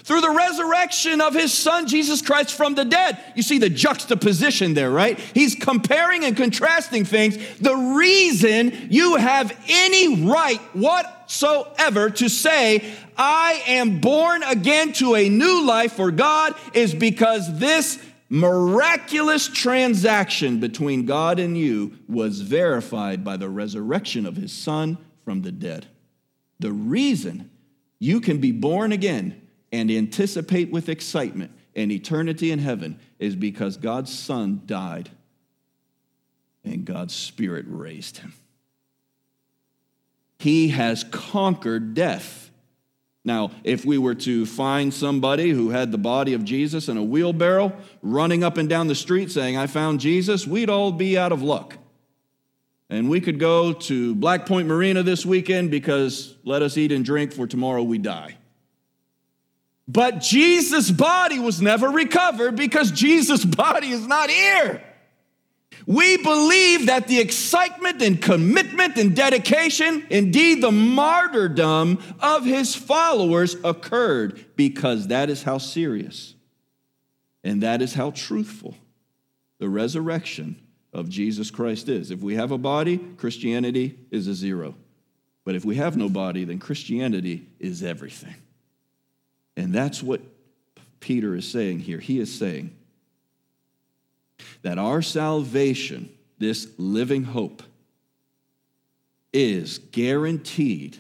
through 0.04 0.22
the 0.22 0.30
resurrection 0.30 1.22
of 1.22 1.34
his 1.34 1.54
son 1.54 1.88
Jesus 1.88 2.22
Christ 2.22 2.54
from 2.54 2.76
the 2.76 2.86
dead. 2.86 3.22
You 3.36 3.44
see 3.44 3.58
the 3.58 3.70
juxtaposition 3.70 4.74
there, 4.74 4.92
right? 4.92 5.20
He's 5.20 5.56
comparing 5.56 6.26
and 6.26 6.36
contrasting 6.36 7.06
things. 7.06 7.38
The 7.60 7.76
reason 7.76 8.88
you 8.90 9.16
have 9.18 9.56
any 9.68 10.26
right 10.26 10.60
whatsoever 10.74 12.10
to 12.10 12.30
say, 12.30 12.92
I 13.18 13.62
am 13.68 14.00
born 14.00 14.44
again 14.44 14.94
to 14.94 15.16
a 15.16 15.30
new 15.30 15.66
life 15.66 15.94
for 15.94 16.12
God, 16.12 16.56
is 16.74 16.94
because 16.94 17.60
this 17.60 18.00
miraculous 18.30 19.48
transaction 19.48 20.60
between 20.60 21.06
God 21.06 21.40
and 21.40 21.58
you 21.58 21.98
was 22.08 22.42
verified 22.42 23.24
by 23.24 23.38
the 23.38 23.50
resurrection 23.50 24.26
of 24.26 24.36
his 24.36 24.54
son 24.54 24.98
from 25.26 25.42
the 25.42 25.52
dead. 25.52 25.88
The 26.60 26.72
reason 26.72 27.50
you 28.00 28.22
can 28.22 28.38
be 28.38 28.52
born 28.52 28.92
again 28.92 29.42
and 29.72 29.92
anticipate 29.92 30.72
with 30.72 30.90
excitement 30.90 31.52
an 31.76 31.92
eternity 31.92 32.52
in 32.52 32.60
heaven 32.60 33.00
is 33.20 33.36
because 33.36 33.78
God's 33.78 34.18
Son 34.18 34.64
died 34.66 35.10
and 36.64 36.86
God's 36.86 37.14
Spirit 37.14 37.66
raised 37.68 38.18
him. 38.18 38.34
He 40.40 40.70
has 40.70 41.04
conquered 41.04 41.94
death. 41.94 42.50
Now, 43.26 43.52
if 43.64 43.86
we 43.86 43.98
were 43.98 44.16
to 44.16 44.46
find 44.46 44.94
somebody 44.94 45.50
who 45.50 45.70
had 45.70 45.92
the 45.92 45.98
body 45.98 46.34
of 46.34 46.46
Jesus 46.46 46.88
in 46.88 46.98
a 46.98 47.04
wheelbarrow 47.04 47.74
running 48.02 48.44
up 48.44 48.58
and 48.58 48.70
down 48.70 48.88
the 48.88 48.96
street 48.96 49.32
saying, 49.32 49.58
I 49.58 49.68
found 49.68 50.00
Jesus, 50.00 50.48
we'd 50.48 50.70
all 50.70 50.92
be 50.92 51.18
out 51.18 51.32
of 51.32 51.42
luck. 51.42 51.78
And 52.90 53.10
we 53.10 53.22
could 53.22 53.40
go 53.40 53.74
to 53.74 54.16
Black 54.16 54.48
Point 54.48 54.68
Marina 54.68 55.04
this 55.04 55.26
weekend 55.26 55.70
because 55.70 56.36
let 56.44 56.64
us 56.64 56.76
eat 56.76 56.92
and 56.92 57.06
drink, 57.06 57.34
for 57.34 57.46
tomorrow 57.46 57.84
we 57.84 58.00
die. 58.00 58.39
But 59.90 60.22
Jesus' 60.22 60.92
body 60.92 61.40
was 61.40 61.64
never 61.64 61.90
recovered 61.90 62.56
because 62.56 62.92
Jesus' 62.92 63.44
body 63.44 63.90
is 63.90 64.06
not 64.06 64.30
here. 64.30 64.84
We 65.88 66.18
believe 66.18 66.86
that 66.86 67.08
the 67.08 67.20
excitement 67.20 68.04
and 68.04 68.22
commitment 68.22 68.98
and 68.98 69.16
dedication, 69.16 70.06
indeed 70.12 70.62
the 70.62 70.72
martyrdom 70.72 71.98
of 72.20 72.46
his 72.46 72.76
followers 72.76 73.56
occurred 73.64 74.46
because 74.56 75.08
that 75.08 75.32
is 75.32 75.42
how 75.42 75.58
serious 75.58 76.36
and 77.44 77.64
that 77.64 77.82
is 77.82 77.96
how 77.96 78.12
truthful 78.12 78.76
the 79.58 79.70
resurrection 79.70 80.62
of 80.94 81.10
Jesus 81.10 81.50
Christ 81.50 81.90
is. 81.90 82.12
If 82.12 82.20
we 82.20 82.36
have 82.36 82.52
a 82.52 82.60
body, 82.60 83.00
Christianity 83.18 83.98
is 84.12 84.28
a 84.28 84.36
zero. 84.36 84.76
But 85.46 85.56
if 85.56 85.66
we 85.66 85.78
have 85.78 85.98
no 85.98 86.10
body, 86.10 86.44
then 86.44 86.60
Christianity 86.60 87.48
is 87.60 87.82
everything. 87.82 88.36
And 89.60 89.74
that's 89.74 90.02
what 90.02 90.22
Peter 91.02 91.36
is 91.36 91.46
saying 91.46 91.80
here. 91.80 92.00
He 92.00 92.22
is 92.22 92.34
saying 92.34 92.74
that 94.62 94.80
our 94.80 95.02
salvation, 95.02 96.10
this 96.38 96.70
living 96.78 97.26
hope, 97.26 97.62
is 99.34 99.80
guaranteed 99.92 100.98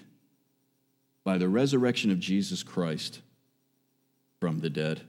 by 1.24 1.38
the 1.38 1.48
resurrection 1.48 2.12
of 2.12 2.20
Jesus 2.20 2.62
Christ 2.62 3.22
from 4.42 4.60
the 4.60 4.70
dead. 4.70 5.04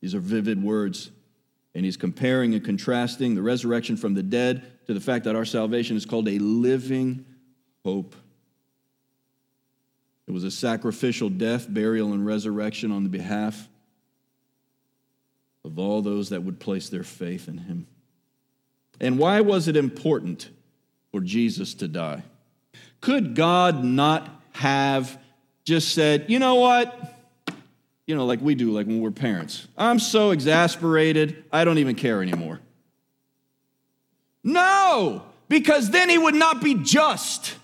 These 0.00 0.14
are 0.14 0.20
vivid 0.20 0.62
words, 0.62 1.10
and 1.74 1.84
he's 1.84 1.96
comparing 1.96 2.54
and 2.54 2.64
contrasting 2.64 3.34
the 3.34 3.42
resurrection 3.42 3.96
from 3.96 4.14
the 4.14 4.22
dead 4.22 4.86
to 4.86 4.94
the 4.94 5.00
fact 5.00 5.24
that 5.24 5.34
our 5.34 5.44
salvation 5.44 5.96
is 5.96 6.06
called 6.06 6.28
a 6.28 6.38
living 6.38 7.26
hope. 7.84 8.14
It 10.28 10.32
was 10.32 10.44
a 10.44 10.50
sacrificial 10.50 11.30
death, 11.30 11.72
burial, 11.72 12.12
and 12.12 12.24
resurrection 12.24 12.92
on 12.92 13.02
the 13.02 13.08
behalf 13.08 13.66
of 15.64 15.78
all 15.78 16.02
those 16.02 16.28
that 16.28 16.42
would 16.42 16.60
place 16.60 16.90
their 16.90 17.02
faith 17.02 17.48
in 17.48 17.56
him. 17.56 17.86
And 19.00 19.18
why 19.18 19.40
was 19.40 19.68
it 19.68 19.76
important 19.76 20.50
for 21.12 21.22
Jesus 21.22 21.72
to 21.74 21.88
die? 21.88 22.24
Could 23.00 23.34
God 23.34 23.82
not 23.82 24.28
have 24.52 25.18
just 25.64 25.94
said, 25.94 26.26
you 26.28 26.38
know 26.38 26.56
what? 26.56 27.16
You 28.06 28.14
know, 28.14 28.26
like 28.26 28.42
we 28.42 28.54
do, 28.54 28.70
like 28.70 28.86
when 28.86 29.00
we're 29.00 29.10
parents. 29.10 29.66
I'm 29.78 29.98
so 29.98 30.32
exasperated, 30.32 31.42
I 31.50 31.64
don't 31.64 31.78
even 31.78 31.94
care 31.94 32.22
anymore. 32.22 32.60
No, 34.44 35.22
because 35.48 35.90
then 35.90 36.10
he 36.10 36.18
would 36.18 36.34
not 36.34 36.62
be 36.62 36.74
just. 36.74 37.54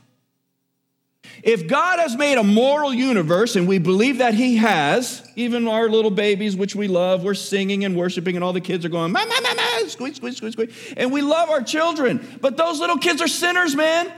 If 1.45 1.67
God 1.67 1.99
has 1.99 2.17
made 2.17 2.39
a 2.39 2.43
moral 2.43 2.95
universe, 2.95 3.55
and 3.55 3.69
we 3.69 3.77
believe 3.77 4.17
that 4.17 4.33
He 4.33 4.57
has, 4.57 5.23
even 5.37 5.69
our 5.69 5.91
little 5.91 6.11
babies, 6.11 6.57
which 6.57 6.75
we 6.75 6.89
love, 6.89 7.23
we're 7.23 7.35
singing 7.35 7.85
and 7.85 7.95
worshiping, 7.95 8.35
and 8.35 8.43
all 8.43 8.55
the 8.55 8.63
kids 8.63 8.83
are 8.87 8.89
going, 8.89 9.13
ma, 9.13 9.27
ma, 9.27 9.41
ma, 9.43 9.53
ma, 9.53 9.87
squeak, 9.87 10.17
squeak, 10.17 10.39
squeak, 10.39 10.55
squeak. 10.55 10.95
And 10.97 11.13
we 11.13 11.21
love 11.21 11.51
our 11.51 11.61
children, 11.61 12.39
but 12.41 12.57
those 12.57 12.81
little 12.81 12.97
kids 12.97 13.21
are 13.21 13.29
sinners, 13.29 13.77
man. 13.77 14.11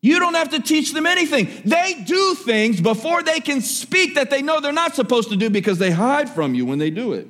You 0.00 0.20
don't 0.20 0.32
have 0.32 0.48
to 0.52 0.58
teach 0.58 0.94
them 0.94 1.04
anything. 1.04 1.50
They 1.66 2.02
do 2.06 2.34
things 2.34 2.80
before 2.80 3.22
they 3.22 3.38
can 3.38 3.60
speak 3.60 4.14
that 4.14 4.30
they 4.30 4.40
know 4.40 4.58
they're 4.58 4.72
not 4.72 4.94
supposed 4.94 5.28
to 5.28 5.36
do 5.36 5.50
because 5.50 5.78
they 5.78 5.90
hide 5.90 6.30
from 6.30 6.54
you 6.54 6.64
when 6.64 6.78
they 6.78 6.88
do 6.88 7.12
it. 7.12 7.28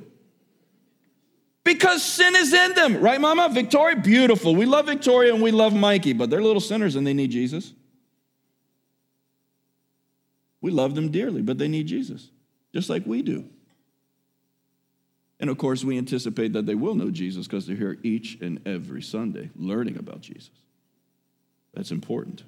Because 1.65 2.01
sin 2.01 2.37
is 2.37 2.53
in 2.53 2.73
them, 2.73 3.01
right, 3.01 3.19
Mama? 3.19 3.49
Victoria, 3.51 3.97
beautiful. 3.97 4.55
We 4.55 4.65
love 4.65 4.85
Victoria 4.85 5.33
and 5.33 5.43
we 5.43 5.51
love 5.51 5.73
Mikey, 5.73 6.13
but 6.13 6.29
they're 6.29 6.41
little 6.41 6.61
sinners 6.61 6.95
and 6.95 7.05
they 7.05 7.13
need 7.13 7.29
Jesus. 7.29 7.73
We 10.63 10.71
love 10.71 10.95
them 10.95 11.11
dearly, 11.11 11.41
but 11.41 11.57
they 11.57 11.67
need 11.67 11.87
Jesus, 11.87 12.29
just 12.73 12.89
like 12.89 13.05
we 13.05 13.21
do. 13.21 13.43
And 15.37 15.49
of 15.49 15.57
course, 15.57 15.83
we 15.83 15.97
anticipate 15.97 16.53
that 16.53 16.65
they 16.65 16.73
will 16.73 16.95
know 16.95 17.11
Jesus 17.11 17.45
because 17.45 17.67
they're 17.67 17.75
here 17.75 17.97
each 18.01 18.37
and 18.39 18.65
every 18.65 19.01
Sunday 19.01 19.49
learning 19.57 19.97
about 19.97 20.21
Jesus. 20.21 20.51
That's 21.73 21.91
important. 21.91 22.43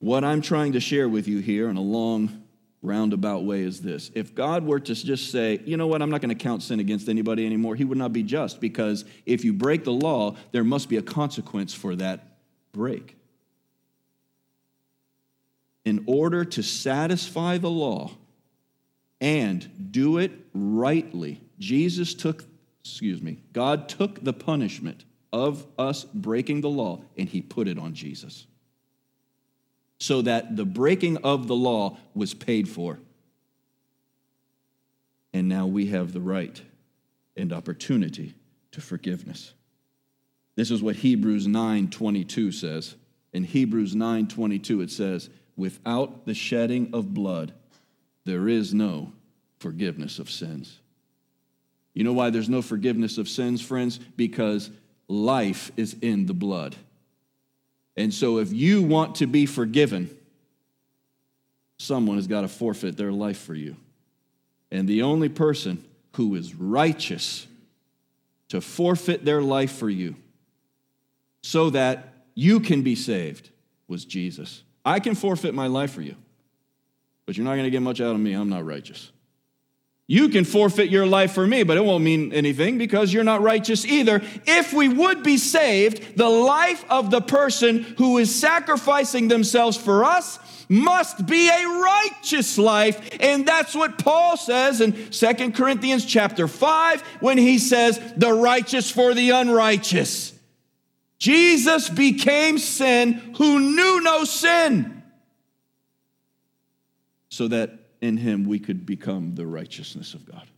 What 0.00 0.24
I'm 0.24 0.42
trying 0.42 0.72
to 0.72 0.80
share 0.80 1.08
with 1.08 1.28
you 1.28 1.38
here 1.38 1.68
in 1.68 1.76
a 1.76 1.80
long, 1.80 2.42
roundabout 2.82 3.44
way 3.44 3.60
is 3.62 3.80
this. 3.80 4.10
If 4.16 4.34
God 4.34 4.66
were 4.66 4.80
to 4.80 4.94
just 4.96 5.30
say, 5.30 5.60
you 5.64 5.76
know 5.76 5.86
what, 5.86 6.02
I'm 6.02 6.10
not 6.10 6.22
going 6.22 6.36
to 6.36 6.42
count 6.42 6.64
sin 6.64 6.80
against 6.80 7.08
anybody 7.08 7.46
anymore, 7.46 7.76
he 7.76 7.84
would 7.84 7.98
not 7.98 8.12
be 8.12 8.24
just 8.24 8.60
because 8.60 9.04
if 9.26 9.44
you 9.44 9.52
break 9.52 9.84
the 9.84 9.92
law, 9.92 10.34
there 10.50 10.64
must 10.64 10.88
be 10.88 10.96
a 10.96 11.02
consequence 11.02 11.72
for 11.72 11.94
that 11.94 12.38
break 12.72 13.16
in 15.84 16.04
order 16.06 16.44
to 16.44 16.62
satisfy 16.62 17.58
the 17.58 17.70
law 17.70 18.10
and 19.20 19.90
do 19.92 20.18
it 20.18 20.32
rightly, 20.54 21.40
Jesus 21.58 22.14
took, 22.14 22.44
excuse 22.84 23.20
me, 23.22 23.38
God 23.52 23.88
took 23.88 24.22
the 24.22 24.32
punishment 24.32 25.04
of 25.32 25.66
us 25.78 26.04
breaking 26.04 26.60
the 26.60 26.68
law 26.68 27.02
and 27.16 27.28
he 27.28 27.40
put 27.42 27.68
it 27.68 27.78
on 27.78 27.94
Jesus. 27.94 28.46
so 30.02 30.20
that 30.20 30.56
the 30.56 30.64
breaking 30.64 31.16
of 31.18 31.46
the 31.46 31.54
law 31.54 31.96
was 32.12 32.34
paid 32.34 32.68
for. 32.68 32.98
And 35.32 35.48
now 35.48 35.68
we 35.68 35.86
have 35.86 36.12
the 36.12 36.20
right 36.20 36.60
and 37.36 37.52
opportunity 37.52 38.34
to 38.72 38.80
forgiveness. 38.80 39.54
This 40.56 40.72
is 40.72 40.82
what 40.82 40.96
Hebrews 40.96 41.46
9:22 41.46 42.52
says. 42.52 42.96
In 43.32 43.44
Hebrews 43.44 43.94
9:22 43.94 44.82
it 44.82 44.90
says, 44.90 45.30
"Without 45.56 46.24
the 46.26 46.34
shedding 46.34 46.92
of 46.92 47.14
blood, 47.14 47.52
there 48.24 48.48
is 48.48 48.72
no 48.72 49.12
forgiveness 49.58 50.18
of 50.18 50.30
sins." 50.30 50.78
You 51.94 52.04
know 52.04 52.12
why 52.12 52.30
there's 52.30 52.48
no 52.48 52.62
forgiveness 52.62 53.18
of 53.18 53.28
sins, 53.28 53.60
friends? 53.60 53.98
Because 54.16 54.70
life 55.08 55.70
is 55.76 55.94
in 56.00 56.26
the 56.26 56.34
blood. 56.34 56.74
And 57.96 58.14
so 58.14 58.38
if 58.38 58.52
you 58.52 58.82
want 58.82 59.16
to 59.16 59.26
be 59.26 59.44
forgiven, 59.44 60.08
someone 61.78 62.16
has 62.16 62.26
got 62.26 62.40
to 62.40 62.48
forfeit 62.48 62.96
their 62.96 63.12
life 63.12 63.38
for 63.38 63.54
you. 63.54 63.76
And 64.70 64.88
the 64.88 65.02
only 65.02 65.28
person 65.28 65.84
who 66.16 66.34
is 66.34 66.54
righteous 66.54 67.46
to 68.48 68.62
forfeit 68.62 69.24
their 69.24 69.42
life 69.42 69.72
for 69.72 69.90
you 69.90 70.16
so 71.42 71.68
that 71.70 72.26
you 72.34 72.60
can 72.60 72.82
be 72.82 72.94
saved 72.94 73.50
was 73.88 74.06
Jesus. 74.06 74.62
I 74.84 75.00
can 75.00 75.14
forfeit 75.14 75.54
my 75.54 75.66
life 75.66 75.92
for 75.92 76.02
you, 76.02 76.16
but 77.26 77.36
you're 77.36 77.44
not 77.44 77.52
going 77.52 77.64
to 77.64 77.70
get 77.70 77.82
much 77.82 78.00
out 78.00 78.14
of 78.14 78.20
me. 78.20 78.32
I'm 78.32 78.48
not 78.48 78.64
righteous. 78.64 79.12
You 80.08 80.28
can 80.28 80.44
forfeit 80.44 80.90
your 80.90 81.06
life 81.06 81.32
for 81.32 81.46
me, 81.46 81.62
but 81.62 81.76
it 81.76 81.84
won't 81.84 82.04
mean 82.04 82.32
anything 82.32 82.76
because 82.76 83.12
you're 83.12 83.24
not 83.24 83.40
righteous 83.40 83.86
either. 83.86 84.20
If 84.46 84.72
we 84.72 84.88
would 84.88 85.22
be 85.22 85.38
saved, 85.38 86.18
the 86.18 86.28
life 86.28 86.84
of 86.90 87.10
the 87.10 87.20
person 87.20 87.84
who 87.96 88.18
is 88.18 88.34
sacrificing 88.34 89.28
themselves 89.28 89.76
for 89.76 90.04
us 90.04 90.38
must 90.68 91.24
be 91.26 91.48
a 91.48 91.66
righteous 91.66 92.58
life. 92.58 93.16
And 93.20 93.46
that's 93.46 93.74
what 93.74 93.98
Paul 93.98 94.36
says 94.36 94.80
in 94.80 95.12
Second 95.12 95.54
Corinthians 95.54 96.04
chapter 96.04 96.48
5 96.48 97.00
when 97.20 97.38
he 97.38 97.58
says, 97.58 98.00
the 98.16 98.32
righteous 98.32 98.90
for 98.90 99.14
the 99.14 99.30
unrighteous. 99.30 100.31
Jesus 101.22 101.88
became 101.88 102.58
sin 102.58 103.12
who 103.38 103.60
knew 103.60 104.00
no 104.00 104.24
sin 104.24 105.04
so 107.28 107.46
that 107.46 107.70
in 108.00 108.16
him 108.16 108.42
we 108.42 108.58
could 108.58 108.84
become 108.84 109.36
the 109.36 109.46
righteousness 109.46 110.14
of 110.14 110.26
God. 110.26 110.48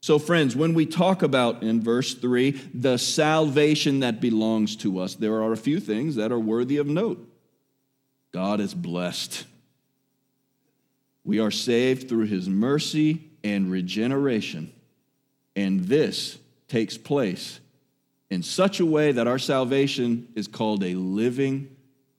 So, 0.00 0.18
friends, 0.18 0.56
when 0.56 0.72
we 0.72 0.86
talk 0.86 1.22
about 1.22 1.62
in 1.64 1.82
verse 1.82 2.14
3 2.14 2.52
the 2.72 2.96
salvation 2.96 4.00
that 4.00 4.22
belongs 4.22 4.74
to 4.76 5.00
us, 5.00 5.16
there 5.16 5.42
are 5.42 5.52
a 5.52 5.58
few 5.58 5.78
things 5.78 6.14
that 6.14 6.32
are 6.32 6.40
worthy 6.40 6.78
of 6.78 6.86
note. 6.86 7.28
God 8.32 8.60
is 8.60 8.72
blessed. 8.72 9.44
We 11.24 11.40
are 11.40 11.50
saved 11.50 12.08
through 12.08 12.28
his 12.28 12.48
mercy 12.48 13.22
and 13.44 13.70
regeneration. 13.70 14.72
And 15.54 15.80
this 15.80 16.38
takes 16.68 16.96
place 16.96 17.60
in 18.30 18.42
such 18.42 18.80
a 18.80 18.86
way 18.86 19.12
that 19.12 19.28
our 19.28 19.38
salvation 19.38 20.28
is 20.34 20.48
called 20.48 20.82
a 20.82 20.94
living 20.94 21.76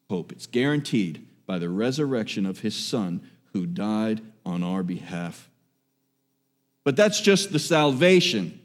hope. 0.09 0.31
It's 0.31 0.47
guaranteed 0.47 1.25
by 1.45 1.59
the 1.59 1.69
resurrection 1.69 2.45
of 2.45 2.59
his 2.59 2.75
Son 2.75 3.21
who 3.53 3.65
died 3.65 4.21
on 4.45 4.63
our 4.63 4.83
behalf. 4.83 5.49
But 6.83 6.95
that's 6.95 7.19
just 7.19 7.51
the 7.51 7.59
salvation. 7.59 8.59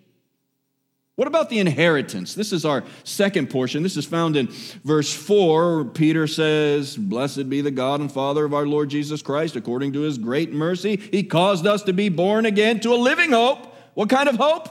What 1.17 1.29
about 1.29 1.51
the 1.51 1.59
inheritance? 1.59 2.35
This 2.35 2.53
is 2.53 2.65
our 2.65 2.85
second 3.05 3.51
portion. 3.51 3.83
This 3.83 3.97
is 3.97 4.07
found 4.07 4.37
in 4.37 4.47
verse 4.85 5.13
4. 5.13 5.87
Peter 5.87 6.27
says, 6.27 6.97
Blessed 6.97 7.51
be 7.51 7.61
the 7.61 7.71
God 7.71 8.01
and 8.01 8.11
Father 8.11 8.45
of 8.45 8.55
our 8.55 8.67
Lord 8.67 8.89
Jesus 8.89 9.21
Christ. 9.21 9.57
According 9.57 9.93
to 9.93 10.01
his 10.01 10.19
great 10.19 10.53
mercy, 10.53 10.97
he 10.97 11.23
caused 11.23 11.67
us 11.67 11.83
to 11.83 11.93
be 11.93 12.09
born 12.09 12.47
again 12.47 12.81
to 12.81 12.95
a 12.95 12.97
living 12.97 13.33
hope. 13.33 13.75
What 13.95 14.09
kind 14.09 14.29
of 14.29 14.37
hope? 14.37 14.69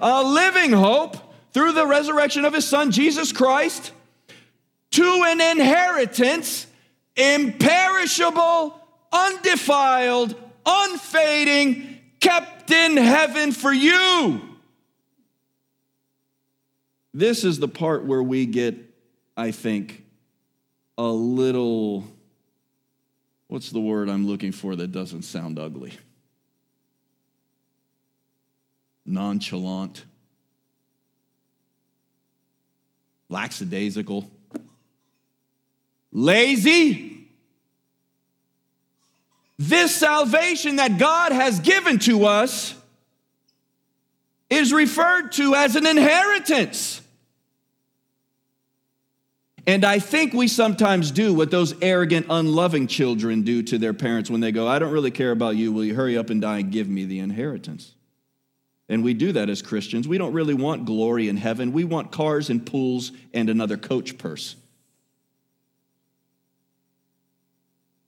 A 0.00 0.22
living 0.22 0.72
hope 0.72 1.16
through 1.56 1.72
the 1.72 1.86
resurrection 1.86 2.44
of 2.44 2.52
his 2.52 2.68
Son, 2.68 2.90
Jesus 2.90 3.32
Christ, 3.32 3.92
to 4.90 5.24
an 5.26 5.40
inheritance 5.40 6.66
imperishable, 7.16 8.78
undefiled, 9.10 10.34
unfading, 10.66 11.98
kept 12.20 12.70
in 12.70 12.98
heaven 12.98 13.52
for 13.52 13.72
you 13.72 14.56
this 17.16 17.44
is 17.44 17.58
the 17.58 17.68
part 17.68 18.04
where 18.04 18.22
we 18.22 18.44
get, 18.44 18.74
I 19.38 19.50
think, 19.50 20.04
a 20.98 21.06
little, 21.06 22.04
what's 23.48 23.70
the 23.70 23.80
word 23.80 24.10
I'm 24.10 24.26
looking 24.26 24.52
for 24.52 24.76
that 24.76 24.92
doesn't 24.92 25.22
sound 25.22 25.58
ugly? 25.58 25.94
Nonchalant, 29.06 30.04
lackadaisical, 33.28 34.30
lazy. 36.12 37.28
This 39.58 39.94
salvation 39.94 40.76
that 40.76 40.98
God 40.98 41.32
has 41.32 41.60
given 41.60 41.98
to 42.00 42.26
us 42.26 42.74
is 44.50 44.72
referred 44.72 45.32
to 45.32 45.54
as 45.54 45.76
an 45.76 45.86
inheritance. 45.86 47.00
And 49.66 49.84
I 49.84 49.98
think 49.98 50.32
we 50.32 50.46
sometimes 50.46 51.10
do 51.10 51.34
what 51.34 51.50
those 51.50 51.74
arrogant, 51.82 52.26
unloving 52.30 52.86
children 52.86 53.42
do 53.42 53.64
to 53.64 53.78
their 53.78 53.94
parents 53.94 54.30
when 54.30 54.40
they 54.40 54.52
go, 54.52 54.68
I 54.68 54.78
don't 54.78 54.92
really 54.92 55.10
care 55.10 55.32
about 55.32 55.56
you. 55.56 55.72
Will 55.72 55.84
you 55.84 55.94
hurry 55.96 56.16
up 56.16 56.30
and 56.30 56.40
die 56.40 56.58
and 56.58 56.70
give 56.70 56.88
me 56.88 57.04
the 57.04 57.18
inheritance? 57.18 57.95
And 58.88 59.02
we 59.02 59.14
do 59.14 59.32
that 59.32 59.50
as 59.50 59.62
Christians. 59.62 60.06
We 60.06 60.18
don't 60.18 60.32
really 60.32 60.54
want 60.54 60.84
glory 60.84 61.28
in 61.28 61.36
heaven. 61.36 61.72
We 61.72 61.84
want 61.84 62.12
cars 62.12 62.50
and 62.50 62.64
pools 62.64 63.12
and 63.34 63.50
another 63.50 63.76
coach 63.76 64.16
purse. 64.16 64.56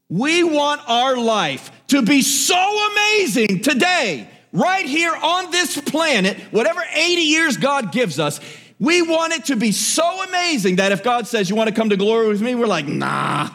We 0.08 0.42
want 0.42 0.80
our 0.88 1.16
life 1.16 1.70
to 1.88 2.02
be 2.02 2.22
so 2.22 2.88
amazing 2.92 3.60
today, 3.60 4.28
right 4.52 4.86
here 4.86 5.14
on 5.14 5.50
this 5.50 5.78
planet, 5.80 6.38
whatever 6.50 6.82
80 6.94 7.22
years 7.22 7.56
God 7.56 7.92
gives 7.92 8.18
us 8.18 8.40
we 8.80 9.02
want 9.02 9.32
it 9.32 9.46
to 9.46 9.56
be 9.56 9.72
so 9.72 10.22
amazing 10.22 10.76
that 10.76 10.92
if 10.92 11.02
God 11.02 11.26
says, 11.26 11.50
You 11.50 11.56
want 11.56 11.68
to 11.68 11.74
come 11.74 11.90
to 11.90 11.96
glory 11.96 12.28
with 12.28 12.40
me? 12.40 12.54
We're 12.54 12.66
like, 12.66 12.86
Nah. 12.86 13.50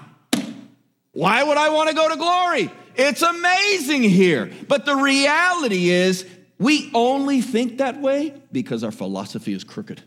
Why 1.13 1.43
would 1.43 1.57
I 1.57 1.69
want 1.69 1.89
to 1.89 1.95
go 1.95 2.09
to 2.09 2.15
glory? 2.15 2.71
It's 2.95 3.21
amazing 3.21 4.03
here. 4.03 4.51
But 4.67 4.85
the 4.85 4.95
reality 4.95 5.89
is, 5.89 6.25
we 6.63 6.89
only 6.93 7.41
think 7.41 7.79
that 7.79 7.99
way 7.99 8.33
because 8.51 8.83
our 8.83 8.91
philosophy 8.91 9.53
is 9.53 9.65
crooked. 9.65 10.01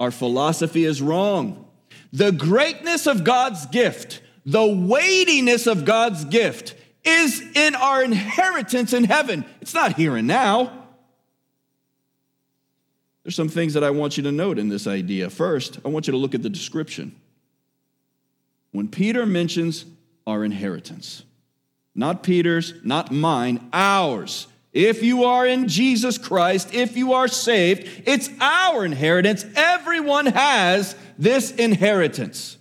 Our 0.00 0.10
philosophy 0.10 0.84
is 0.84 1.02
wrong. 1.02 1.68
The 2.12 2.32
greatness 2.32 3.06
of 3.06 3.22
God's 3.22 3.66
gift, 3.66 4.22
the 4.46 4.66
weightiness 4.66 5.66
of 5.66 5.84
God's 5.84 6.24
gift 6.24 6.74
is 7.04 7.42
in 7.54 7.74
our 7.74 8.02
inheritance 8.02 8.94
in 8.94 9.04
heaven. 9.04 9.44
It's 9.60 9.74
not 9.74 9.94
here 9.96 10.16
and 10.16 10.26
now. 10.26 10.86
There's 13.22 13.36
some 13.36 13.48
things 13.50 13.74
that 13.74 13.84
I 13.84 13.90
want 13.90 14.16
you 14.16 14.22
to 14.22 14.32
note 14.32 14.58
in 14.58 14.70
this 14.70 14.86
idea. 14.86 15.28
First, 15.28 15.80
I 15.84 15.88
want 15.88 16.06
you 16.06 16.12
to 16.12 16.16
look 16.16 16.34
at 16.34 16.42
the 16.42 16.48
description. 16.48 17.14
When 18.72 18.88
Peter 18.88 19.26
mentions 19.26 19.84
our 20.26 20.44
inheritance, 20.44 21.24
not 21.94 22.22
Peter's, 22.22 22.72
not 22.84 23.10
mine, 23.10 23.68
ours. 23.72 24.46
If 24.76 25.02
you 25.02 25.24
are 25.24 25.46
in 25.46 25.68
Jesus 25.68 26.18
Christ, 26.18 26.74
if 26.74 26.98
you 26.98 27.14
are 27.14 27.28
saved, 27.28 28.02
it's 28.04 28.28
our 28.42 28.84
inheritance. 28.84 29.42
Everyone 29.56 30.26
has 30.26 30.94
this 31.16 31.50
inheritance. 31.52 32.58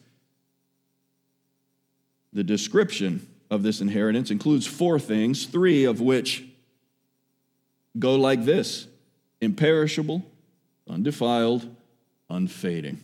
The 2.32 2.42
description 2.42 3.28
of 3.52 3.64
this 3.64 3.82
inheritance 3.82 4.32
includes 4.32 4.66
four 4.66 4.98
things, 4.98 5.46
three 5.46 5.84
of 5.84 6.00
which 6.00 6.46
go 8.00 8.16
like 8.16 8.46
this 8.46 8.88
imperishable, 9.42 10.24
undefiled, 10.90 11.68
unfading. 12.30 13.04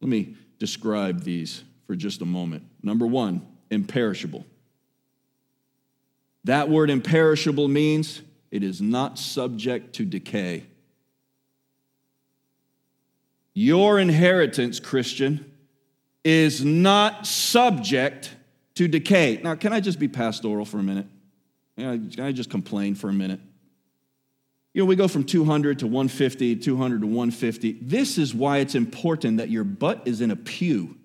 Let 0.00 0.08
me 0.08 0.34
describe 0.58 1.22
these 1.22 1.62
for 1.86 1.94
just 1.94 2.22
a 2.22 2.26
moment. 2.26 2.64
Number 2.82 3.06
one, 3.06 3.46
imperishable. 3.70 4.44
That 6.44 6.68
word 6.68 6.90
imperishable 6.90 7.68
means 7.68 8.22
it 8.50 8.62
is 8.62 8.80
not 8.80 9.18
subject 9.18 9.94
to 9.96 10.04
decay. 10.04 10.66
Your 13.52 13.98
inheritance, 13.98 14.80
Christian, 14.80 15.52
is 16.24 16.64
not 16.64 17.26
subject 17.26 18.34
to 18.74 18.88
decay. 18.88 19.40
Now, 19.42 19.54
can 19.54 19.72
I 19.72 19.80
just 19.80 19.98
be 19.98 20.08
pastoral 20.08 20.64
for 20.64 20.78
a 20.78 20.82
minute? 20.82 21.06
Can 21.76 22.20
I 22.20 22.32
just 22.32 22.50
complain 22.50 22.94
for 22.94 23.08
a 23.10 23.12
minute? 23.12 23.40
You 24.72 24.82
know, 24.82 24.86
we 24.86 24.96
go 24.96 25.08
from 25.08 25.24
200 25.24 25.80
to 25.80 25.86
150, 25.86 26.56
200 26.56 27.00
to 27.00 27.06
150. 27.06 27.78
This 27.82 28.18
is 28.18 28.34
why 28.34 28.58
it's 28.58 28.74
important 28.74 29.38
that 29.38 29.50
your 29.50 29.64
butt 29.64 30.02
is 30.06 30.20
in 30.20 30.30
a 30.30 30.36
pew 30.36 30.96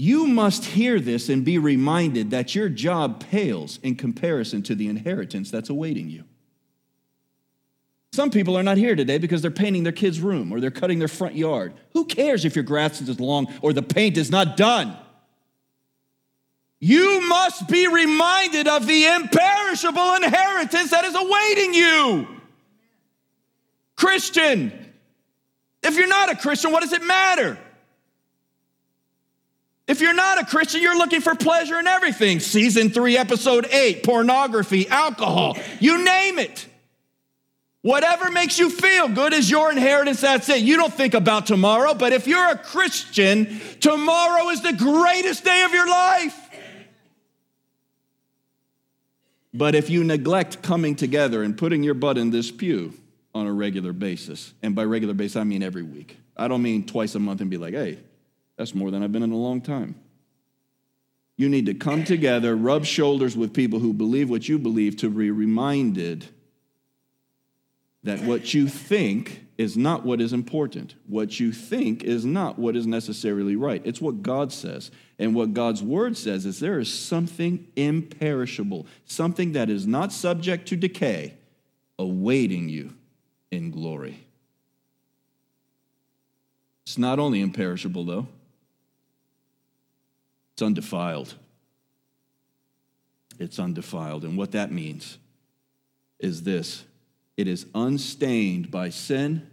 You 0.00 0.28
must 0.28 0.64
hear 0.64 1.00
this 1.00 1.28
and 1.28 1.44
be 1.44 1.58
reminded 1.58 2.30
that 2.30 2.54
your 2.54 2.68
job 2.68 3.18
pales 3.28 3.80
in 3.82 3.96
comparison 3.96 4.62
to 4.62 4.76
the 4.76 4.86
inheritance 4.86 5.50
that's 5.50 5.70
awaiting 5.70 6.08
you. 6.08 6.22
Some 8.12 8.30
people 8.30 8.56
are 8.56 8.62
not 8.62 8.76
here 8.76 8.94
today 8.94 9.18
because 9.18 9.42
they're 9.42 9.50
painting 9.50 9.82
their 9.82 9.92
kid's 9.92 10.20
room 10.20 10.52
or 10.52 10.60
they're 10.60 10.70
cutting 10.70 11.00
their 11.00 11.08
front 11.08 11.34
yard. 11.34 11.74
Who 11.94 12.04
cares 12.04 12.44
if 12.44 12.54
your 12.54 12.62
grass 12.62 13.00
is 13.00 13.18
long 13.18 13.52
or 13.60 13.72
the 13.72 13.82
paint 13.82 14.16
is 14.16 14.30
not 14.30 14.56
done? 14.56 14.96
You 16.78 17.20
must 17.28 17.66
be 17.66 17.88
reminded 17.88 18.68
of 18.68 18.86
the 18.86 19.04
imperishable 19.04 20.14
inheritance 20.14 20.92
that 20.92 21.06
is 21.06 21.16
awaiting 21.16 21.74
you. 21.74 22.28
Christian, 23.96 24.72
if 25.82 25.96
you're 25.96 26.06
not 26.06 26.30
a 26.30 26.36
Christian, 26.36 26.70
what 26.70 26.84
does 26.84 26.92
it 26.92 27.02
matter? 27.02 27.58
If 29.88 30.02
you're 30.02 30.14
not 30.14 30.38
a 30.38 30.44
Christian, 30.44 30.82
you're 30.82 30.98
looking 30.98 31.22
for 31.22 31.34
pleasure 31.34 31.80
in 31.80 31.86
everything. 31.86 32.40
Season 32.40 32.90
three, 32.90 33.16
episode 33.16 33.66
eight, 33.72 34.04
pornography, 34.04 34.86
alcohol, 34.88 35.56
you 35.80 36.04
name 36.04 36.38
it. 36.38 36.66
Whatever 37.80 38.30
makes 38.30 38.58
you 38.58 38.68
feel 38.68 39.08
good 39.08 39.32
is 39.32 39.50
your 39.50 39.70
inheritance. 39.70 40.20
That's 40.20 40.48
it. 40.50 40.60
You 40.60 40.76
don't 40.76 40.92
think 40.92 41.14
about 41.14 41.46
tomorrow, 41.46 41.94
but 41.94 42.12
if 42.12 42.26
you're 42.26 42.50
a 42.50 42.58
Christian, 42.58 43.60
tomorrow 43.80 44.50
is 44.50 44.60
the 44.60 44.74
greatest 44.74 45.44
day 45.44 45.62
of 45.62 45.72
your 45.72 45.88
life. 45.88 46.38
But 49.54 49.74
if 49.74 49.88
you 49.88 50.04
neglect 50.04 50.60
coming 50.62 50.96
together 50.96 51.42
and 51.42 51.56
putting 51.56 51.82
your 51.82 51.94
butt 51.94 52.18
in 52.18 52.30
this 52.30 52.50
pew 52.50 52.92
on 53.34 53.46
a 53.46 53.52
regular 53.52 53.94
basis, 53.94 54.52
and 54.62 54.74
by 54.74 54.84
regular 54.84 55.14
basis, 55.14 55.36
I 55.36 55.44
mean 55.44 55.62
every 55.62 55.82
week, 55.82 56.18
I 56.36 56.46
don't 56.48 56.62
mean 56.62 56.84
twice 56.84 57.14
a 57.14 57.18
month 57.18 57.40
and 57.40 57.48
be 57.48 57.56
like, 57.56 57.72
hey, 57.72 57.98
that's 58.58 58.74
more 58.74 58.90
than 58.90 59.02
I've 59.02 59.12
been 59.12 59.22
in 59.22 59.32
a 59.32 59.36
long 59.36 59.62
time. 59.62 59.94
You 61.36 61.48
need 61.48 61.66
to 61.66 61.74
come 61.74 62.02
together, 62.02 62.56
rub 62.56 62.84
shoulders 62.84 63.36
with 63.36 63.54
people 63.54 63.78
who 63.78 63.94
believe 63.94 64.28
what 64.28 64.48
you 64.48 64.58
believe 64.58 64.96
to 64.96 65.08
be 65.08 65.30
reminded 65.30 66.26
that 68.02 68.20
what 68.22 68.52
you 68.54 68.68
think 68.68 69.46
is 69.56 69.76
not 69.76 70.04
what 70.04 70.20
is 70.20 70.32
important. 70.32 70.94
What 71.06 71.38
you 71.38 71.52
think 71.52 72.02
is 72.02 72.24
not 72.24 72.58
what 72.58 72.74
is 72.76 72.86
necessarily 72.86 73.54
right. 73.54 73.82
It's 73.84 74.00
what 74.00 74.22
God 74.22 74.52
says. 74.52 74.90
And 75.18 75.34
what 75.34 75.54
God's 75.54 75.82
word 75.82 76.16
says 76.16 76.44
is 76.46 76.58
there 76.58 76.78
is 76.78 76.92
something 76.92 77.66
imperishable, 77.76 78.86
something 79.04 79.52
that 79.52 79.70
is 79.70 79.86
not 79.86 80.12
subject 80.12 80.68
to 80.68 80.76
decay, 80.76 81.34
awaiting 81.98 82.68
you 82.68 82.94
in 83.50 83.70
glory. 83.70 84.26
It's 86.84 86.98
not 86.98 87.18
only 87.18 87.40
imperishable, 87.40 88.04
though, 88.04 88.28
it's 90.58 90.62
undefiled. 90.64 91.34
It's 93.38 93.60
undefiled. 93.60 94.24
And 94.24 94.36
what 94.36 94.50
that 94.50 94.72
means 94.72 95.16
is 96.18 96.42
this 96.42 96.84
it 97.36 97.46
is 97.46 97.66
unstained 97.76 98.68
by 98.68 98.88
sin 98.88 99.48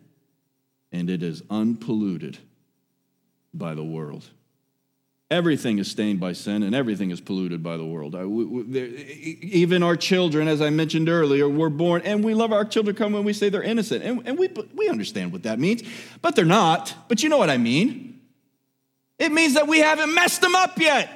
and 0.91 1.11
it 1.11 1.21
is 1.21 1.43
unpolluted 1.51 2.39
by 3.53 3.75
the 3.75 3.83
world. 3.83 4.31
Everything 5.29 5.77
is 5.77 5.91
stained 5.91 6.19
by 6.19 6.33
sin 6.33 6.63
and 6.63 6.73
everything 6.73 7.11
is 7.11 7.21
polluted 7.21 7.61
by 7.61 7.77
the 7.77 7.85
world. 7.85 8.15
even 8.15 9.83
our 9.83 9.95
children, 9.95 10.47
as 10.47 10.59
I 10.59 10.71
mentioned 10.71 11.07
earlier, 11.07 11.47
were 11.47 11.69
born, 11.69 12.01
and 12.03 12.23
we 12.23 12.33
love 12.33 12.51
our 12.51 12.65
children 12.65 12.95
come 12.95 13.13
when 13.13 13.23
we 13.23 13.33
say 13.33 13.49
they're 13.49 13.61
innocent. 13.61 14.03
And, 14.03 14.27
and 14.27 14.39
we, 14.39 14.47
we 14.73 14.89
understand 14.89 15.31
what 15.31 15.43
that 15.43 15.59
means, 15.59 15.83
but 16.23 16.35
they're 16.35 16.45
not. 16.45 16.95
But 17.07 17.21
you 17.21 17.29
know 17.29 17.37
what 17.37 17.51
I 17.51 17.57
mean. 17.57 18.14
It 19.17 19.31
means 19.31 19.53
that 19.53 19.67
we 19.67 19.79
haven't 19.79 20.13
messed 20.13 20.41
them 20.41 20.55
up 20.55 20.77
yet. 20.77 21.09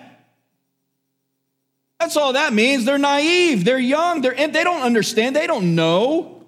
That's 2.00 2.16
all 2.16 2.34
that 2.34 2.54
means. 2.54 2.86
They're 2.86 2.98
naive, 2.98 3.66
they're 3.66 3.78
young, 3.78 4.22
they're, 4.22 4.36
they 4.36 4.64
don't 4.64 4.82
understand, 4.82 5.36
they 5.36 5.48
don't 5.48 5.76
know. 5.76 6.46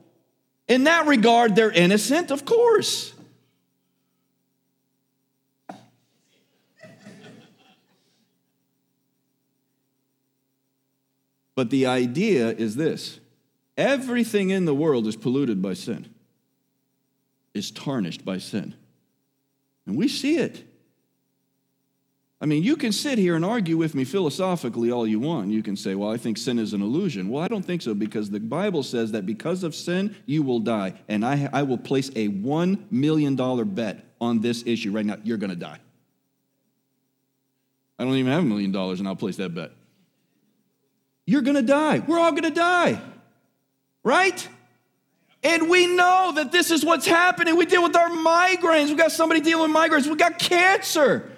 In 0.68 0.86
that 0.86 1.08
regard, 1.08 1.56
they're 1.56 1.72
innocent, 1.72 2.32
of 2.32 2.46
course. 2.46 3.14
But 11.54 11.70
the 11.70 11.86
idea 11.86 12.50
is 12.50 12.76
this 12.76 13.20
everything 13.78 14.52
in 14.52 14.66
the 14.66 14.74
world 14.74 15.06
is 15.08 15.18
polluted 15.18 15.62
by 15.62 15.74
sin, 15.74 16.14
is 17.54 17.70
tarnished 17.70 18.24
by 18.24 18.38
sin. 18.38 18.74
And 19.86 19.98
we 19.98 20.08
see 20.08 20.38
it. 20.38 20.64
I 22.42 22.48
mean, 22.48 22.64
you 22.64 22.76
can 22.76 22.92
sit 22.92 23.20
here 23.20 23.36
and 23.36 23.46
argue 23.46 23.78
with 23.78 23.94
me 23.94 24.04
philosophically 24.04 24.92
all 24.92 25.06
you 25.06 25.20
want. 25.20 25.52
You 25.52 25.62
can 25.62 25.78
say, 25.78 25.94
well, 25.94 26.10
I 26.10 26.18
think 26.18 26.40
sin 26.40 26.58
is 26.58 26.74
an 26.74 26.82
illusion. 26.82 27.30
Well, 27.30 27.44
I 27.44 27.48
don't 27.48 27.64
think 27.64 27.84
so 27.84 27.94
because 27.94 28.32
the 28.32 28.40
Bible 28.40 28.82
says 28.82 29.12
that 29.12 29.28
because 29.28 29.64
of 29.64 29.76
sin, 29.76 30.16
you 30.26 30.42
will 30.42 30.60
die. 30.60 30.96
And 31.08 31.24
I, 31.24 31.48
I 31.54 31.62
will 31.62 31.78
place 31.78 32.10
a 32.16 32.30
$1 32.30 32.92
million 32.92 33.36
bet 33.76 34.06
on 34.20 34.42
this 34.42 34.64
issue 34.66 34.92
right 34.92 35.06
now. 35.06 35.18
You're 35.24 35.38
going 35.38 35.52
to 35.52 35.56
die. 35.56 35.78
I 38.00 38.06
don't 38.06 38.16
even 38.16 38.32
have 38.32 38.42
a 38.42 38.48
million 38.48 38.72
dollars, 38.72 38.98
and 38.98 39.08
I'll 39.08 39.16
place 39.16 39.38
that 39.38 39.54
bet. 39.54 39.72
You're 41.28 41.44
going 41.44 41.58
to 41.58 41.62
die. 41.62 42.00
We're 42.00 42.18
all 42.18 42.32
going 42.32 42.44
to 42.44 42.50
die. 42.50 43.00
Right? 44.04 44.48
And 45.44 45.70
we 45.70 45.86
know 45.86 46.32
that 46.36 46.52
this 46.52 46.72
is 46.72 46.84
what's 46.84 47.06
happening. 47.06 47.56
We 47.56 47.68
deal 47.68 47.84
with 47.84 47.96
our 47.96 48.10
migraines. 48.10 48.90
We 48.90 48.96
got 48.96 49.12
somebody 49.12 49.42
dealing 49.42 49.72
with 49.72 49.80
migraines. 49.80 50.08
We 50.08 50.16
got 50.16 50.40
cancer. 50.40 51.32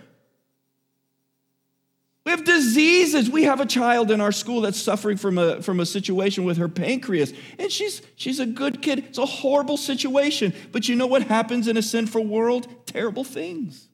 We 2.25 2.31
have 2.31 2.45
diseases. 2.45 3.29
We 3.29 3.43
have 3.43 3.59
a 3.59 3.65
child 3.65 4.09
in 4.09 4.21
our 4.21 4.31
school 4.31 4.61
that's 4.61 4.79
suffering 4.81 5.17
from 5.17 5.37
a, 5.37 5.61
from 5.61 5.81
a 5.81 5.85
situation 5.85 6.45
with 6.45 6.57
her 6.57 6.69
pancreas, 6.69 7.33
and 7.59 7.69
she's, 7.69 8.01
she's 8.15 8.39
a 8.39 8.45
good 8.45 8.81
kid. 8.81 8.99
It's 8.99 9.17
a 9.17 9.25
horrible 9.25 9.75
situation. 9.75 10.53
But 10.71 10.87
you 10.87 10.95
know 10.95 11.07
what 11.07 11.23
happens 11.23 11.67
in 11.67 11.75
a 11.75 11.81
sinful 11.81 12.25
world? 12.25 12.67
Terrible 12.85 13.25
things. 13.25 13.89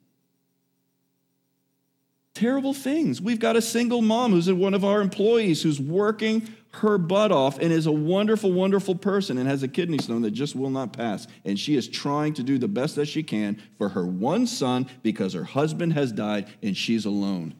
Terrible 2.35 2.73
things. 2.73 3.19
We've 3.19 3.39
got 3.39 3.55
a 3.55 3.61
single 3.61 4.03
mom 4.03 4.31
who's 4.31 4.49
one 4.51 4.75
of 4.75 4.85
our 4.85 5.01
employees 5.01 5.63
who's 5.63 5.79
working 5.79 6.47
her 6.71 6.99
butt 6.99 7.31
off 7.31 7.57
and 7.57 7.73
is 7.73 7.87
a 7.87 7.91
wonderful, 7.91 8.51
wonderful 8.51 8.93
person 8.93 9.39
and 9.39 9.49
has 9.49 9.63
a 9.63 9.67
kidney 9.67 9.97
stone 9.97 10.21
that 10.21 10.31
just 10.31 10.55
will 10.55 10.69
not 10.69 10.93
pass. 10.93 11.25
And 11.43 11.59
she 11.59 11.75
is 11.75 11.87
trying 11.87 12.35
to 12.35 12.43
do 12.43 12.59
the 12.59 12.67
best 12.67 12.95
that 12.95 13.07
she 13.07 13.23
can 13.23 13.61
for 13.79 13.89
her 13.89 14.05
one 14.05 14.45
son 14.45 14.87
because 15.01 15.33
her 15.33 15.43
husband 15.43 15.93
has 15.93 16.11
died 16.11 16.47
and 16.61 16.77
she's 16.77 17.05
alone. 17.05 17.55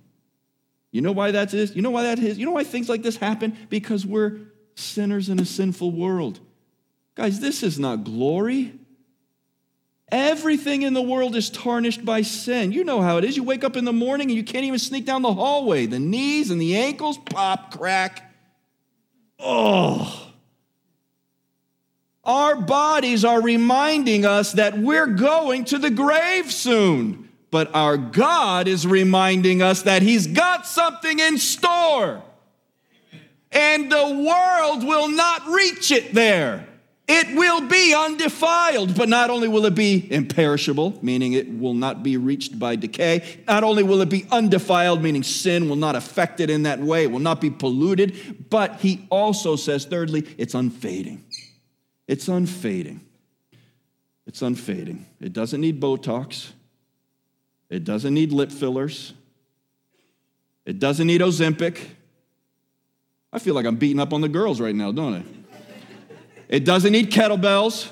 You 0.92 1.02
know 1.02 1.12
why 1.12 1.32
that 1.32 1.54
is? 1.54 1.76
You 1.76 1.82
know 1.82 1.92
why 1.92 2.04
that 2.04 2.20
is? 2.20 2.38
You 2.38 2.46
know 2.46 2.52
why 2.52 2.64
things 2.64 2.90
like 2.90 3.04
this 3.04 3.18
happen? 3.18 3.58
Because 3.70 4.06
we're 4.06 4.40
sinners 4.76 5.30
in 5.30 5.40
a 5.40 5.46
sinful 5.46 5.92
world. 5.92 6.40
Guys, 7.16 7.40
this 7.40 7.64
is 7.64 7.78
not 7.78 8.04
glory. 8.04 8.74
Everything 10.12 10.82
in 10.82 10.94
the 10.94 11.02
world 11.02 11.36
is 11.36 11.52
tarnished 11.52 12.04
by 12.04 12.24
sin. 12.24 12.72
You 12.72 12.84
know 12.84 13.02
how 13.02 13.18
it 13.18 13.24
is. 13.24 13.38
You 13.38 13.44
wake 13.44 13.64
up 13.64 13.76
in 13.76 13.86
the 13.86 13.94
morning 13.94 14.30
and 14.30 14.38
you 14.38 14.44
can't 14.44 14.66
even 14.66 14.80
sneak 14.80 15.06
down 15.06 15.22
the 15.22 15.34
hallway. 15.34 15.86
The 15.86 16.00
knees 16.00 16.50
and 16.50 16.60
the 16.60 16.76
ankles 16.76 17.18
pop, 17.18 17.78
crack. 17.78 18.34
Oh. 19.38 20.32
Our 22.24 22.56
bodies 22.56 23.24
are 23.24 23.42
reminding 23.42 24.26
us 24.26 24.54
that 24.54 24.78
we're 24.78 25.08
going 25.08 25.66
to 25.66 25.78
the 25.78 25.92
grave 25.92 26.52
soon. 26.52 27.29
But 27.52 27.74
our 27.74 27.98
God 27.98 28.68
is 28.68 28.86
reminding 28.86 29.62
us 29.62 29.84
that 29.84 30.02
He's 30.02 30.28
got 30.28 30.66
something 30.66 31.20
in 31.20 31.38
store. 31.38 32.22
And 33.52 33.92
the 33.92 33.98
world 33.98 34.84
will 34.88 35.10
not 35.10 35.48
reach 35.48 35.92
it 35.92 36.14
there. 36.14 36.68
It 37.12 37.36
will 37.36 37.62
be 37.62 37.96
undefiled, 37.96 38.96
but 38.96 39.10
not 39.10 39.32
only 39.32 39.48
will 39.48 39.66
it 39.66 39.74
be 39.74 40.08
imperishable, 40.12 41.00
meaning 41.02 41.34
it 41.34 41.52
will 41.52 41.74
not 41.74 42.04
be 42.04 42.18
reached 42.18 42.60
by 42.60 42.76
decay, 42.76 43.40
not 43.48 43.64
only 43.64 43.82
will 43.82 44.02
it 44.02 44.10
be 44.10 44.28
undefiled, 44.30 45.02
meaning 45.02 45.24
sin 45.24 45.68
will 45.70 45.76
not 45.76 45.96
affect 45.96 46.40
it 46.40 46.52
in 46.52 46.64
that 46.64 46.80
way, 46.80 47.06
it 47.06 47.12
will 47.12 47.18
not 47.18 47.42
be 47.42 47.50
polluted, 47.50 48.48
but 48.52 48.80
he 48.82 49.08
also 49.10 49.56
says, 49.56 49.86
thirdly, 49.86 50.24
it's 50.38 50.54
unfading. 50.54 51.24
It's 52.08 52.28
unfading. 52.28 53.02
It's 54.28 54.44
unfading. 54.44 55.08
It 55.20 55.34
doesn't 55.34 55.62
need 55.62 55.82
Botox. 55.82 56.52
It 57.70 57.84
doesn't 57.84 58.14
need 58.14 58.32
lip 58.32 58.52
fillers. 58.52 59.14
It 60.66 60.80
doesn't 60.80 61.08
need 61.08 61.22
Ozempic. 61.22 61.80
I 63.32 63.40
feel 63.40 63.54
like 63.54 63.66
I'm 63.66 63.76
beating 63.76 64.00
up 64.00 64.14
on 64.14 64.22
the 64.22 64.30
girls 64.30 64.60
right 64.60 64.76
now, 64.76 64.92
don't 64.92 65.16
I? 65.16 65.24
It 66.48 66.66
doesn't 66.66 66.92
need 66.92 67.12
kettlebells. 67.12 67.90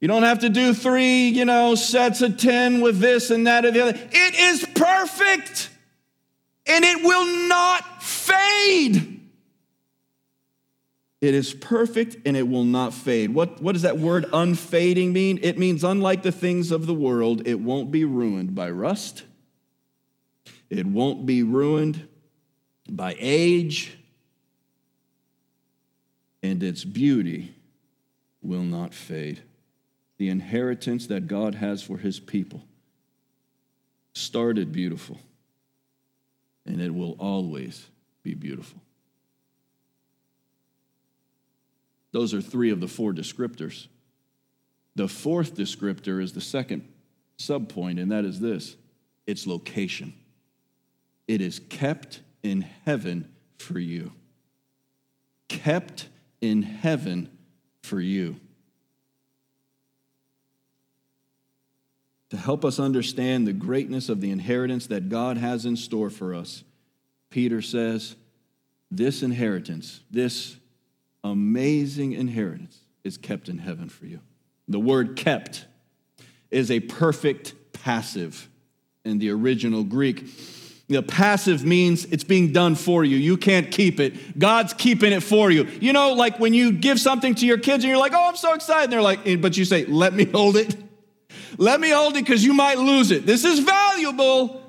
You 0.00 0.08
don't 0.08 0.22
have 0.22 0.40
to 0.40 0.48
do 0.48 0.74
three, 0.74 1.28
you 1.28 1.44
know, 1.44 1.74
sets 1.74 2.22
of 2.22 2.36
10 2.36 2.80
with 2.80 2.98
this 2.98 3.30
and 3.30 3.46
that 3.46 3.64
or 3.64 3.70
the 3.70 3.80
other. 3.80 3.98
It 4.12 4.34
is 4.34 4.66
perfect 4.74 5.70
and 6.66 6.84
it 6.84 7.04
will 7.04 7.48
not 7.48 8.02
fade. 8.02 9.13
It 11.24 11.32
is 11.32 11.54
perfect 11.54 12.18
and 12.26 12.36
it 12.36 12.46
will 12.46 12.64
not 12.64 12.92
fade. 12.92 13.30
What, 13.30 13.62
what 13.62 13.72
does 13.72 13.80
that 13.80 13.98
word 13.98 14.26
unfading 14.30 15.14
mean? 15.14 15.38
It 15.40 15.56
means, 15.56 15.82
unlike 15.82 16.22
the 16.22 16.30
things 16.30 16.70
of 16.70 16.84
the 16.84 16.92
world, 16.92 17.48
it 17.48 17.60
won't 17.60 17.90
be 17.90 18.04
ruined 18.04 18.54
by 18.54 18.68
rust, 18.68 19.24
it 20.68 20.84
won't 20.84 21.24
be 21.24 21.42
ruined 21.42 22.06
by 22.90 23.16
age, 23.18 23.96
and 26.42 26.62
its 26.62 26.84
beauty 26.84 27.54
will 28.42 28.62
not 28.62 28.92
fade. 28.92 29.42
The 30.18 30.28
inheritance 30.28 31.06
that 31.06 31.26
God 31.26 31.54
has 31.54 31.82
for 31.82 31.96
his 31.96 32.20
people 32.20 32.62
started 34.12 34.72
beautiful, 34.72 35.18
and 36.66 36.82
it 36.82 36.94
will 36.94 37.16
always 37.18 37.86
be 38.22 38.34
beautiful. 38.34 38.83
Those 42.14 42.32
are 42.32 42.40
three 42.40 42.70
of 42.70 42.78
the 42.78 42.86
four 42.86 43.12
descriptors. 43.12 43.88
The 44.94 45.08
fourth 45.08 45.56
descriptor 45.56 46.22
is 46.22 46.32
the 46.32 46.40
second 46.40 46.88
subpoint, 47.38 48.00
and 48.00 48.12
that 48.12 48.24
is 48.24 48.38
this 48.38 48.76
its 49.26 49.48
location. 49.48 50.14
It 51.26 51.40
is 51.40 51.58
kept 51.58 52.20
in 52.44 52.60
heaven 52.84 53.34
for 53.58 53.80
you. 53.80 54.12
Kept 55.48 56.08
in 56.40 56.62
heaven 56.62 57.36
for 57.82 58.00
you. 58.00 58.36
To 62.30 62.36
help 62.36 62.64
us 62.64 62.78
understand 62.78 63.44
the 63.44 63.52
greatness 63.52 64.08
of 64.08 64.20
the 64.20 64.30
inheritance 64.30 64.86
that 64.86 65.08
God 65.08 65.36
has 65.36 65.66
in 65.66 65.76
store 65.76 66.10
for 66.10 66.32
us, 66.32 66.62
Peter 67.30 67.60
says, 67.60 68.14
This 68.88 69.20
inheritance, 69.24 69.98
this 70.12 70.58
amazing 71.24 72.12
inheritance, 72.12 72.78
is 73.02 73.16
kept 73.16 73.48
in 73.48 73.58
heaven 73.58 73.88
for 73.88 74.06
you. 74.06 74.20
The 74.68 74.78
word 74.78 75.16
kept 75.16 75.66
is 76.50 76.70
a 76.70 76.80
perfect 76.80 77.54
passive 77.72 78.48
in 79.04 79.18
the 79.18 79.30
original 79.30 79.82
Greek. 79.84 80.26
The 80.88 81.02
passive 81.02 81.64
means 81.64 82.04
it's 82.06 82.24
being 82.24 82.52
done 82.52 82.74
for 82.74 83.04
you. 83.04 83.16
You 83.16 83.36
can't 83.36 83.70
keep 83.70 84.00
it. 84.00 84.38
God's 84.38 84.74
keeping 84.74 85.12
it 85.12 85.22
for 85.22 85.50
you. 85.50 85.64
You 85.80 85.92
know, 85.92 86.12
like 86.12 86.38
when 86.38 86.52
you 86.52 86.72
give 86.72 87.00
something 87.00 87.34
to 87.36 87.46
your 87.46 87.58
kids 87.58 87.84
and 87.84 87.90
you're 87.90 87.98
like, 87.98 88.12
oh, 88.14 88.28
I'm 88.28 88.36
so 88.36 88.52
excited. 88.52 88.84
And 88.84 88.92
they're 88.92 89.02
like, 89.02 89.26
eh, 89.26 89.36
but 89.36 89.56
you 89.56 89.64
say, 89.64 89.86
let 89.86 90.12
me 90.12 90.26
hold 90.26 90.56
it. 90.56 90.76
Let 91.56 91.80
me 91.80 91.90
hold 91.90 92.16
it 92.16 92.24
because 92.24 92.44
you 92.44 92.52
might 92.52 92.78
lose 92.78 93.10
it. 93.10 93.24
This 93.24 93.44
is 93.44 93.60
valuable. 93.60 94.60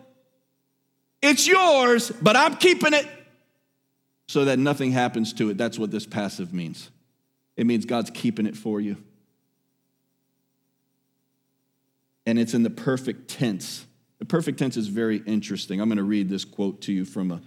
It's 1.21 1.47
yours, 1.47 2.11
but 2.21 2.35
I'm 2.35 2.55
keeping 2.55 2.93
it 2.93 3.07
so 4.27 4.45
that 4.45 4.59
nothing 4.59 4.91
happens 4.91 5.33
to 5.33 5.49
it. 5.49 5.57
That's 5.57 5.77
what 5.77 5.91
this 5.91 6.05
passive 6.05 6.53
means. 6.53 6.89
It 7.55 7.65
means 7.65 7.85
God's 7.85 8.09
keeping 8.09 8.45
it 8.45 8.55
for 8.55 8.81
you. 8.81 8.97
And 12.25 12.39
it's 12.39 12.53
in 12.53 12.63
the 12.63 12.69
perfect 12.69 13.29
tense. 13.29 13.85
The 14.19 14.25
perfect 14.25 14.57
tense 14.57 14.77
is 14.77 14.87
very 14.87 15.17
interesting. 15.25 15.79
I'm 15.79 15.89
going 15.89 15.97
to 15.97 16.03
read 16.03 16.29
this 16.29 16.43
quote 16.43 16.81
to 16.81 16.93
you 16.93 17.05
from 17.05 17.31
a 17.31 17.41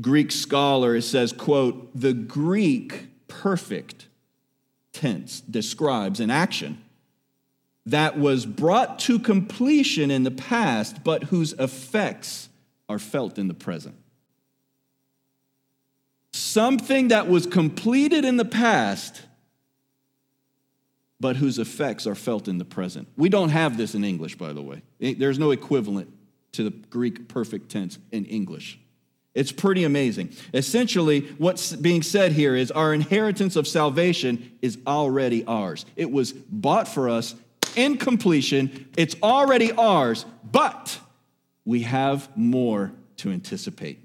Greek 0.00 0.30
scholar. 0.30 0.94
It 0.94 1.02
says, 1.02 1.32
quote, 1.32 1.90
"The 1.98 2.12
Greek 2.12 3.08
perfect 3.26 4.06
tense 4.92 5.40
describes 5.40 6.20
an 6.20 6.30
action 6.30 6.82
that 7.86 8.18
was 8.18 8.44
brought 8.44 8.98
to 9.00 9.18
completion 9.18 10.10
in 10.10 10.22
the 10.22 10.30
past, 10.30 11.02
but 11.02 11.24
whose 11.24 11.54
effects 11.54 12.48
are 12.88 12.98
felt 12.98 13.38
in 13.38 13.48
the 13.48 13.54
present. 13.54 13.96
Something 16.32 17.08
that 17.08 17.28
was 17.28 17.46
completed 17.46 18.24
in 18.24 18.36
the 18.36 18.44
past, 18.44 19.22
but 21.20 21.36
whose 21.36 21.58
effects 21.58 22.06
are 22.06 22.14
felt 22.14 22.48
in 22.48 22.58
the 22.58 22.64
present. 22.64 23.08
We 23.16 23.28
don't 23.28 23.48
have 23.50 23.76
this 23.76 23.94
in 23.94 24.04
English, 24.04 24.36
by 24.36 24.52
the 24.52 24.62
way. 24.62 24.82
Eh, 25.00 25.14
there's 25.16 25.38
no 25.38 25.50
equivalent 25.50 26.12
to 26.52 26.64
the 26.64 26.70
Greek 26.70 27.28
perfect 27.28 27.70
tense 27.70 27.98
in 28.12 28.24
English. 28.26 28.78
It's 29.34 29.52
pretty 29.52 29.84
amazing. 29.84 30.30
Essentially, 30.52 31.20
what's 31.38 31.72
being 31.72 32.02
said 32.02 32.32
here 32.32 32.56
is 32.56 32.70
our 32.70 32.92
inheritance 32.92 33.56
of 33.56 33.68
salvation 33.68 34.52
is 34.62 34.78
already 34.86 35.44
ours. 35.44 35.86
It 35.96 36.10
was 36.10 36.32
bought 36.32 36.88
for 36.88 37.08
us 37.08 37.34
in 37.76 37.98
completion. 37.98 38.88
It's 38.96 39.14
already 39.22 39.70
ours, 39.72 40.24
but 40.50 40.98
we 41.64 41.82
have 41.82 42.28
more 42.36 42.92
to 43.18 43.30
anticipate. 43.30 44.00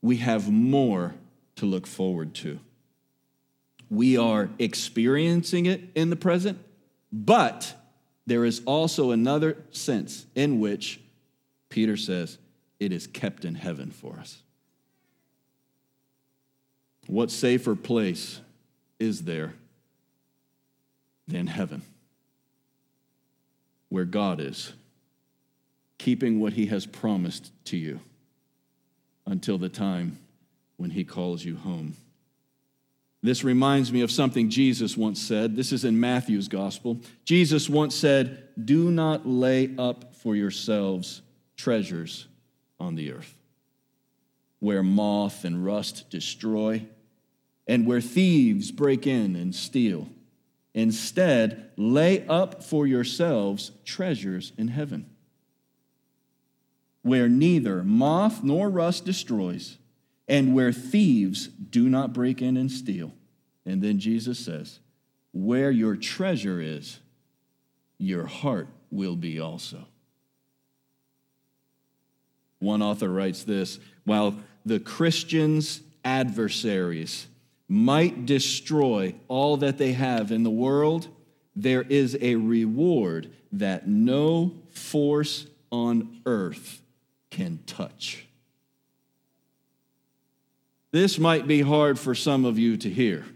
We 0.00 0.18
have 0.18 0.50
more 0.50 1.14
to 1.56 1.66
look 1.66 1.86
forward 1.86 2.34
to. 2.36 2.60
We 3.90 4.16
are 4.16 4.50
experiencing 4.58 5.66
it 5.66 5.82
in 5.94 6.10
the 6.10 6.16
present, 6.16 6.58
but 7.12 7.74
there 8.26 8.44
is 8.44 8.62
also 8.66 9.10
another 9.10 9.56
sense 9.70 10.26
in 10.34 10.60
which 10.60 11.00
Peter 11.68 11.96
says 11.96 12.38
it 12.78 12.92
is 12.92 13.06
kept 13.06 13.44
in 13.44 13.54
heaven 13.54 13.90
for 13.90 14.18
us. 14.18 14.42
What 17.06 17.30
safer 17.30 17.74
place 17.74 18.40
is 18.98 19.22
there 19.22 19.54
than 21.26 21.46
heaven? 21.46 21.82
where 23.88 24.04
God 24.04 24.40
is, 24.40 24.74
keeping 25.96 26.40
what 26.40 26.54
He 26.54 26.66
has 26.66 26.86
promised 26.86 27.52
to 27.66 27.76
you 27.76 28.00
until 29.28 29.58
the 29.58 29.68
time 29.68 30.18
when 30.76 30.90
He 30.90 31.04
calls 31.04 31.44
you 31.44 31.56
home. 31.56 31.94
This 33.22 33.42
reminds 33.42 33.92
me 33.92 34.02
of 34.02 34.10
something 34.10 34.48
Jesus 34.48 34.96
once 34.96 35.20
said. 35.20 35.56
This 35.56 35.72
is 35.72 35.84
in 35.84 35.98
Matthew's 35.98 36.48
gospel. 36.48 37.00
Jesus 37.24 37.68
once 37.68 37.94
said, 37.94 38.44
Do 38.62 38.90
not 38.90 39.26
lay 39.26 39.74
up 39.76 40.14
for 40.14 40.36
yourselves 40.36 41.22
treasures 41.56 42.28
on 42.78 42.94
the 42.94 43.12
earth, 43.12 43.34
where 44.60 44.84
moth 44.84 45.44
and 45.44 45.64
rust 45.64 46.08
destroy, 46.10 46.86
and 47.66 47.86
where 47.86 48.00
thieves 48.00 48.70
break 48.70 49.06
in 49.06 49.34
and 49.34 49.54
steal. 49.54 50.08
Instead, 50.74 51.72
lay 51.76 52.24
up 52.28 52.62
for 52.62 52.86
yourselves 52.86 53.72
treasures 53.84 54.52
in 54.56 54.68
heaven, 54.68 55.10
where 57.08 57.28
neither 57.28 57.82
moth 57.82 58.42
nor 58.44 58.68
rust 58.68 59.04
destroys, 59.04 59.78
and 60.28 60.54
where 60.54 60.72
thieves 60.72 61.48
do 61.48 61.88
not 61.88 62.12
break 62.12 62.42
in 62.42 62.56
and 62.56 62.70
steal. 62.70 63.12
And 63.64 63.82
then 63.82 63.98
Jesus 63.98 64.38
says, 64.38 64.78
Where 65.32 65.70
your 65.70 65.96
treasure 65.96 66.60
is, 66.60 67.00
your 67.96 68.26
heart 68.26 68.68
will 68.90 69.16
be 69.16 69.40
also. 69.40 69.86
One 72.58 72.82
author 72.82 73.08
writes 73.08 73.44
this 73.44 73.78
while 74.04 74.36
the 74.66 74.80
Christians' 74.80 75.80
adversaries 76.04 77.26
might 77.68 78.26
destroy 78.26 79.14
all 79.28 79.56
that 79.58 79.78
they 79.78 79.92
have 79.92 80.30
in 80.30 80.42
the 80.42 80.50
world, 80.50 81.08
there 81.54 81.82
is 81.82 82.16
a 82.20 82.34
reward 82.34 83.30
that 83.52 83.88
no 83.88 84.54
force 84.70 85.46
on 85.70 86.20
earth 86.26 86.82
can 87.30 87.60
touch. 87.66 88.26
This 90.90 91.18
might 91.18 91.46
be 91.46 91.60
hard 91.60 91.98
for 91.98 92.14
some 92.14 92.44
of 92.44 92.58
you 92.58 92.76
to 92.78 92.88
hear. 92.88 93.26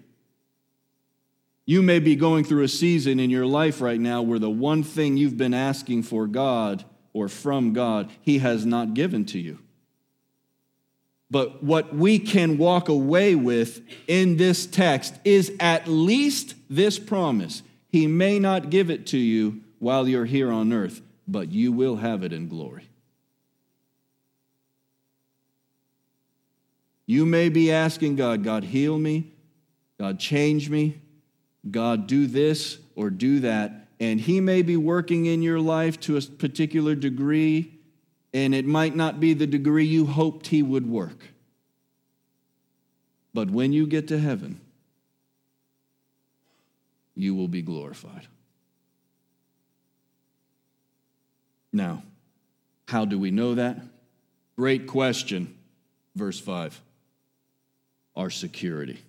You 1.65 1.83
may 1.83 2.01
be 2.01 2.17
going 2.17 2.45
through 2.45 2.65
a 2.65 2.69
season 2.69 3.21
in 3.21 3.31
your 3.31 3.47
life 3.47 3.81
right 3.81 4.01
now 4.01 4.23
where 4.23 4.39
the 4.39 4.51
one 4.51 4.83
thing 4.83 5.17
you've 5.17 5.37
been 5.37 5.55
asking 5.55 6.03
for 6.03 6.27
God 6.27 6.85
or 7.13 7.29
from 7.29 7.73
God, 7.73 8.11
He 8.23 8.39
has 8.39 8.67
not 8.67 8.95
given 8.95 9.25
to 9.27 9.39
you. 9.39 9.59
But 11.31 11.63
what 11.63 11.95
we 11.95 12.19
can 12.19 12.59
walk 12.59 12.89
away 12.89 13.35
with 13.35 13.81
in 14.07 14.37
this 14.37 14.67
text 14.67 15.15
is 15.25 15.53
at 15.61 15.87
least 15.87 16.55
this 16.69 16.99
promise 16.99 17.63
He 17.89 18.07
may 18.07 18.39
not 18.39 18.71
give 18.71 18.91
it 18.91 19.07
to 19.09 19.19
you 19.19 19.61
while 19.79 20.09
you're 20.09 20.25
here 20.25 20.51
on 20.51 20.73
earth, 20.73 21.01
but 21.29 21.53
you 21.53 21.73
will 21.73 21.97
have 21.97 22.23
it 22.23 22.33
in 22.33 22.49
glory. 22.49 22.89
You 27.13 27.27
may 27.27 27.51
be 27.51 27.71
asking 27.71 28.17
God, 28.17 28.43
God, 28.43 28.65
heal 28.65 28.99
me, 28.99 29.35
God, 30.01 30.19
change 30.19 30.71
me, 30.71 30.99
God, 31.71 32.07
do 32.07 32.27
this 32.27 32.79
or 32.97 33.11
do 33.11 33.41
that. 33.41 33.89
And 34.01 34.19
He 34.19 34.41
may 34.41 34.63
be 34.63 34.79
working 34.79 35.27
in 35.27 35.43
your 35.43 35.61
life 35.61 36.01
to 36.01 36.17
a 36.17 36.23
particular 36.23 36.95
degree 36.95 37.79
and 38.33 38.55
it 38.55 38.65
might 38.65 38.97
not 38.97 39.21
be 39.21 39.35
the 39.35 39.47
degree 39.47 39.85
you 39.85 40.07
hoped 40.07 40.47
He 40.47 40.63
would 40.63 40.89
work. 40.89 41.29
But 43.35 43.51
when 43.51 43.75
you 43.75 43.87
get 43.87 44.09
to 44.09 44.19
heaven, 44.19 44.59
you 47.15 47.35
will 47.35 47.47
be 47.49 47.61
glorified. 47.61 48.27
Now, 51.75 52.05
how 52.89 53.05
do 53.05 53.19
we 53.19 53.31
know 53.31 53.57
that? 53.57 53.83
Great 54.57 54.87
question. 54.87 55.59
Verse 56.17 56.41
5 56.41 56.81
Our 58.17 58.31
security. 58.31 59.01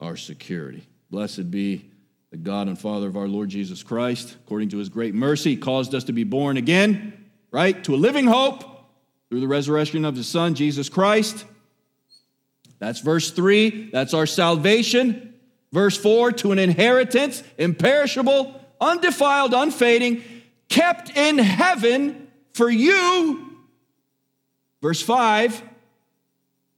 Our 0.00 0.16
security. 0.16 0.86
Blessed 1.10 1.50
be 1.50 1.90
the 2.30 2.36
God 2.36 2.68
and 2.68 2.78
Father 2.78 3.06
of 3.06 3.16
our 3.16 3.28
Lord 3.28 3.48
Jesus 3.48 3.82
Christ. 3.82 4.36
According 4.44 4.70
to 4.70 4.78
his 4.78 4.88
great 4.88 5.14
mercy, 5.14 5.56
caused 5.56 5.94
us 5.94 6.04
to 6.04 6.12
be 6.12 6.24
born 6.24 6.56
again 6.56 7.18
right? 7.50 7.82
To 7.84 7.94
a 7.94 7.96
living 7.96 8.26
hope 8.26 8.64
through 9.28 9.40
the 9.40 9.48
resurrection 9.48 10.04
of 10.04 10.16
his 10.16 10.28
son, 10.28 10.54
Jesus 10.54 10.88
Christ. 10.88 11.44
That's 12.78 13.00
verse 13.00 13.30
3. 13.30 13.90
That's 13.90 14.14
our 14.14 14.26
salvation. 14.26 15.34
Verse 15.72 15.96
4 15.98 16.32
to 16.32 16.52
an 16.52 16.58
inheritance, 16.58 17.42
imperishable, 17.58 18.58
undefiled, 18.80 19.52
unfading, 19.52 20.22
kept 20.68 21.14
in 21.16 21.38
heaven 21.38 22.28
for 22.54 22.70
you. 22.70 23.58
Verse 24.80 25.02
5 25.02 25.62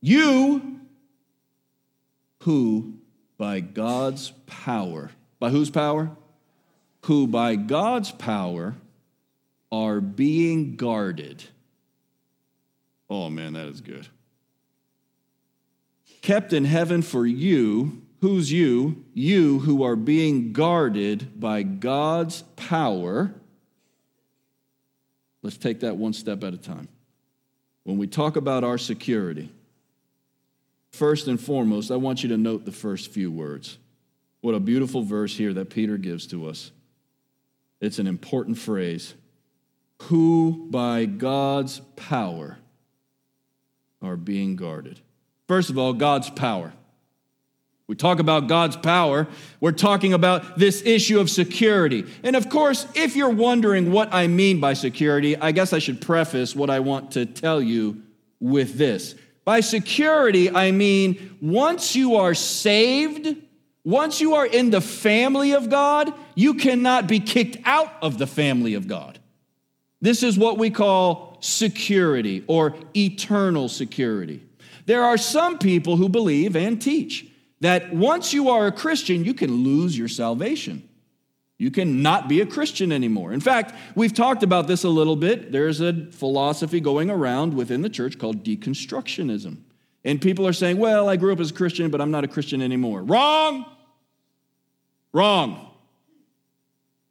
you 0.00 0.80
who 2.42 2.94
by 3.38 3.60
God's 3.60 4.32
power, 4.46 5.10
by 5.38 5.50
whose 5.50 5.70
power? 5.70 6.10
Who 7.06 7.26
by 7.26 7.56
God's 7.56 8.10
power 8.10 8.76
are 9.72 10.00
being 10.00 10.76
guarded. 10.76 11.44
Oh 13.08 13.30
man, 13.30 13.54
that 13.54 13.66
is 13.66 13.80
good. 13.80 14.08
Kept 16.22 16.52
in 16.52 16.64
heaven 16.64 17.02
for 17.02 17.26
you, 17.26 18.02
who's 18.20 18.52
you? 18.52 19.04
You 19.14 19.60
who 19.60 19.82
are 19.82 19.96
being 19.96 20.52
guarded 20.52 21.40
by 21.40 21.62
God's 21.62 22.42
power. 22.56 23.34
Let's 25.42 25.56
take 25.56 25.80
that 25.80 25.96
one 25.96 26.12
step 26.12 26.44
at 26.44 26.52
a 26.52 26.58
time. 26.58 26.88
When 27.84 27.96
we 27.96 28.06
talk 28.06 28.36
about 28.36 28.62
our 28.62 28.76
security, 28.76 29.50
First 31.00 31.28
and 31.28 31.40
foremost, 31.40 31.90
I 31.90 31.96
want 31.96 32.22
you 32.22 32.28
to 32.28 32.36
note 32.36 32.66
the 32.66 32.72
first 32.72 33.10
few 33.10 33.30
words. 33.30 33.78
What 34.42 34.54
a 34.54 34.60
beautiful 34.60 35.00
verse 35.00 35.34
here 35.34 35.54
that 35.54 35.70
Peter 35.70 35.96
gives 35.96 36.26
to 36.26 36.46
us. 36.46 36.72
It's 37.80 37.98
an 37.98 38.06
important 38.06 38.58
phrase. 38.58 39.14
Who 40.02 40.68
by 40.70 41.06
God's 41.06 41.80
power 41.96 42.58
are 44.02 44.16
being 44.18 44.56
guarded. 44.56 45.00
First 45.48 45.70
of 45.70 45.78
all, 45.78 45.94
God's 45.94 46.28
power. 46.28 46.70
We 47.86 47.96
talk 47.96 48.18
about 48.18 48.46
God's 48.46 48.76
power, 48.76 49.26
we're 49.58 49.72
talking 49.72 50.12
about 50.12 50.58
this 50.58 50.82
issue 50.84 51.18
of 51.18 51.30
security. 51.30 52.04
And 52.22 52.36
of 52.36 52.50
course, 52.50 52.86
if 52.94 53.16
you're 53.16 53.30
wondering 53.30 53.90
what 53.90 54.12
I 54.12 54.26
mean 54.26 54.60
by 54.60 54.74
security, 54.74 55.34
I 55.34 55.52
guess 55.52 55.72
I 55.72 55.78
should 55.78 56.02
preface 56.02 56.54
what 56.54 56.68
I 56.68 56.80
want 56.80 57.12
to 57.12 57.24
tell 57.24 57.62
you 57.62 58.02
with 58.38 58.74
this. 58.74 59.14
By 59.50 59.62
security, 59.62 60.48
I 60.48 60.70
mean 60.70 61.36
once 61.40 61.96
you 61.96 62.14
are 62.14 62.34
saved, 62.34 63.34
once 63.82 64.20
you 64.20 64.36
are 64.36 64.46
in 64.46 64.70
the 64.70 64.80
family 64.80 65.54
of 65.54 65.68
God, 65.68 66.14
you 66.36 66.54
cannot 66.54 67.08
be 67.08 67.18
kicked 67.18 67.56
out 67.64 67.92
of 68.00 68.16
the 68.16 68.28
family 68.28 68.74
of 68.74 68.86
God. 68.86 69.18
This 70.00 70.22
is 70.22 70.38
what 70.38 70.56
we 70.56 70.70
call 70.70 71.36
security 71.40 72.44
or 72.46 72.76
eternal 72.96 73.68
security. 73.68 74.40
There 74.86 75.02
are 75.02 75.18
some 75.18 75.58
people 75.58 75.96
who 75.96 76.08
believe 76.08 76.54
and 76.54 76.80
teach 76.80 77.26
that 77.58 77.92
once 77.92 78.32
you 78.32 78.50
are 78.50 78.68
a 78.68 78.72
Christian, 78.72 79.24
you 79.24 79.34
can 79.34 79.64
lose 79.64 79.98
your 79.98 80.06
salvation. 80.06 80.88
You 81.60 81.70
cannot 81.70 82.26
be 82.26 82.40
a 82.40 82.46
Christian 82.46 82.90
anymore. 82.90 83.34
In 83.34 83.40
fact, 83.40 83.74
we've 83.94 84.14
talked 84.14 84.42
about 84.42 84.66
this 84.66 84.82
a 84.82 84.88
little 84.88 85.14
bit. 85.14 85.52
There's 85.52 85.82
a 85.82 86.06
philosophy 86.06 86.80
going 86.80 87.10
around 87.10 87.52
within 87.52 87.82
the 87.82 87.90
church 87.90 88.18
called 88.18 88.42
deconstructionism. 88.42 89.58
And 90.02 90.22
people 90.22 90.46
are 90.46 90.54
saying, 90.54 90.78
well, 90.78 91.10
I 91.10 91.16
grew 91.16 91.34
up 91.34 91.38
as 91.38 91.50
a 91.50 91.54
Christian, 91.54 91.90
but 91.90 92.00
I'm 92.00 92.10
not 92.10 92.24
a 92.24 92.28
Christian 92.28 92.62
anymore. 92.62 93.02
Wrong! 93.02 93.66
Wrong. 95.12 95.70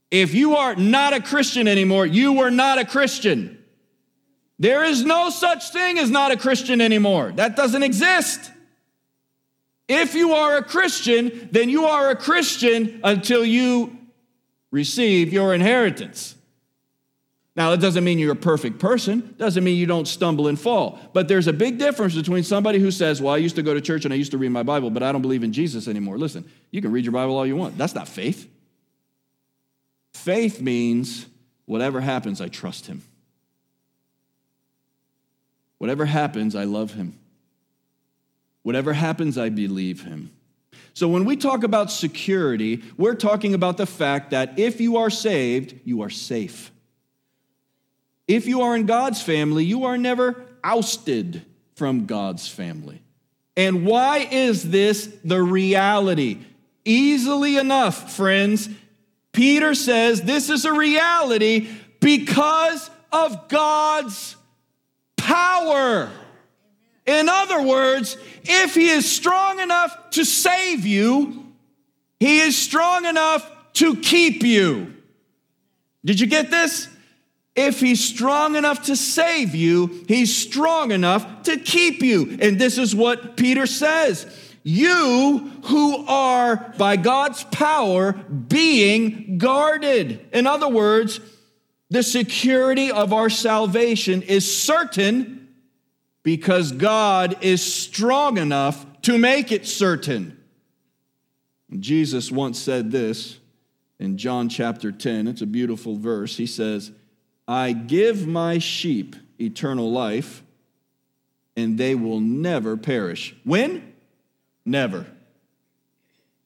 If 0.10 0.34
you 0.34 0.56
are 0.56 0.76
not 0.76 1.14
a 1.14 1.22
Christian 1.22 1.68
anymore, 1.68 2.08
you 2.08 2.34
were 2.34 2.50
not 2.50 2.80
a 2.80 2.86
Christian. 2.86 3.64
There 4.58 4.84
is 4.84 5.06
no 5.06 5.30
such 5.30 5.72
thing 5.72 6.00
as 6.00 6.10
not 6.10 6.32
a 6.32 6.38
Christian 6.38 6.82
anymore. 6.82 7.34
That 7.36 7.56
doesn't 7.56 7.84
exist. 7.84 8.52
If 9.88 10.16
you 10.16 10.34
are 10.34 10.58
a 10.58 10.64
Christian, 10.64 11.50
then 11.52 11.70
you 11.70 11.86
are 11.86 12.10
a 12.10 12.16
Christian 12.16 13.00
until 13.04 13.46
you 13.46 13.99
receive 14.72 15.34
your 15.34 15.54
inheritance. 15.54 16.36
Now, 17.56 17.74
it 17.74 17.78
doesn't 17.82 18.04
mean 18.04 18.20
you're 18.20 18.32
a 18.32 18.38
perfect 18.38 18.80
person, 18.80 19.36
doesn't 19.38 19.64
mean 19.64 19.76
you 19.76 19.86
don't 19.86 20.08
stumble 20.08 20.48
and 20.48 20.60
fall. 20.60 21.00
But 21.14 21.28
there's 21.28 21.48
a 21.48 21.54
big 21.54 21.78
difference 21.78 22.16
between 22.16 22.44
somebody 22.44 22.80
who 22.80 22.90
says, 22.90 23.22
Well, 23.22 23.34
I 23.34 23.38
used 23.38 23.58
to 23.58 23.64
go 23.64 23.74
to 23.74 23.82
church 23.82 24.06
and 24.06 24.14
I 24.14 24.18
used 24.18 24.32
to 24.32 24.38
read 24.38 24.50
my 24.50 24.64
Bible, 24.64 24.90
but 24.90 25.04
I 25.04 25.12
don't 25.12 25.22
believe 25.22 25.44
in 25.44 25.52
Jesus 25.52 25.88
anymore. 25.88 26.18
Listen, 26.18 26.50
you 26.72 26.82
can 26.82 26.92
read 26.92 27.04
your 27.04 27.12
Bible 27.12 27.36
all 27.36 27.46
you 27.46 27.58
want. 27.58 27.78
That's 27.78 27.96
not 27.96 28.08
faith. 28.08 28.50
Faith 30.14 30.62
means 30.62 31.26
whatever 31.66 32.00
happens, 32.00 32.40
I 32.40 32.48
trust 32.48 32.88
Him. 32.88 33.04
Whatever 35.80 36.06
happens, 36.06 36.56
I 36.56 36.66
love 36.66 36.94
Him. 36.94 37.18
Whatever 38.64 38.94
happens, 38.94 39.38
I 39.38 39.50
believe 39.50 40.04
Him. 40.04 40.32
So 41.00 41.08
when 41.08 41.24
we 41.24 41.38
talk 41.38 41.64
about 41.64 41.92
security, 41.92 42.84
we're 42.98 43.16
talking 43.16 43.54
about 43.54 43.78
the 43.78 43.86
fact 43.86 44.32
that 44.32 44.60
if 44.60 44.82
you 44.82 44.98
are 44.98 45.10
saved, 45.10 45.80
you 45.86 46.02
are 46.02 46.10
safe. 46.10 46.74
If 48.28 48.48
you 48.48 48.64
are 48.64 48.76
in 48.76 48.86
God's 48.86 49.22
family, 49.22 49.64
you 49.64 49.86
are 49.86 49.98
never 49.98 50.44
ousted 50.62 51.46
from 51.76 52.06
God's 52.06 52.50
family. 52.50 53.02
And 53.56 53.86
why 53.86 54.28
is 54.30 54.72
this 54.72 55.08
the 55.24 55.42
reality? 55.42 56.40
Easily 56.84 57.56
enough, 57.56 58.14
friends, 58.14 58.68
Peter 59.32 59.76
says 59.76 60.24
this 60.24 60.50
is 60.50 60.66
a 60.66 60.74
reality 60.74 61.70
because 62.02 62.90
of 63.14 63.48
God's 63.48 64.36
power. 65.16 66.12
In 67.10 67.28
other 67.28 67.64
words, 67.64 68.18
if 68.44 68.76
he 68.76 68.90
is 68.90 69.12
strong 69.12 69.60
enough 69.60 70.12
to 70.12 70.24
save 70.24 70.86
you, 70.86 71.48
he 72.20 72.40
is 72.40 72.56
strong 72.56 73.06
enough 73.06 73.50
to 73.74 73.96
keep 73.96 74.44
you. 74.44 74.94
Did 76.06 76.20
you 76.20 76.28
get 76.28 76.52
this? 76.52 76.88
If 77.56 77.80
he's 77.80 78.00
strong 78.00 78.56
enough 78.56 78.84
to 78.84 78.96
save 78.96 79.56
you, 79.56 80.06
he's 80.08 80.38
strong 80.38 80.92
enough 80.92 81.44
to 81.44 81.58
keep 81.58 82.04
you. 82.04 82.38
And 82.40 82.60
this 82.60 82.78
is 82.78 82.96
what 82.96 83.36
Peter 83.36 83.66
says 83.66 84.28
You 84.64 85.52
who 85.64 86.06
are 86.06 86.76
by 86.78 86.96
God's 86.96 87.44
power 87.46 88.14
being 88.14 89.40
guarded. 89.40 90.28
In 90.32 90.46
other 90.46 90.70
words, 90.70 91.20
the 91.90 92.04
security 92.04 92.92
of 92.92 93.14
our 93.14 93.32
salvation 93.32 94.22
is 94.22 94.64
certain 94.64 95.39
because 96.24 96.72
God 96.72 97.38
is 97.42 97.62
strong 97.62 98.38
enough 98.38 98.86
to 99.04 99.18
make 99.18 99.52
it 99.52 99.66
certain. 99.66 100.38
Jesus 101.78 102.32
once 102.32 102.60
said 102.60 102.92
this 102.92 103.40
in 104.00 104.18
John 104.18 104.50
chapter 104.50 104.92
10. 104.92 105.28
It's 105.28 105.42
a 105.42 105.48
beautiful 105.48 105.96
verse. 105.96 106.38
He 106.38 106.48
says, 106.48 106.92
I 107.48 107.74
give 107.74 108.28
my 108.28 108.58
sheep 108.58 109.16
eternal 109.40 109.92
life, 109.92 110.44
and 111.56 111.78
they 111.78 111.96
will 111.96 112.20
never 112.20 112.78
perish. 112.78 113.36
When? 113.44 113.94
Never. 114.66 115.06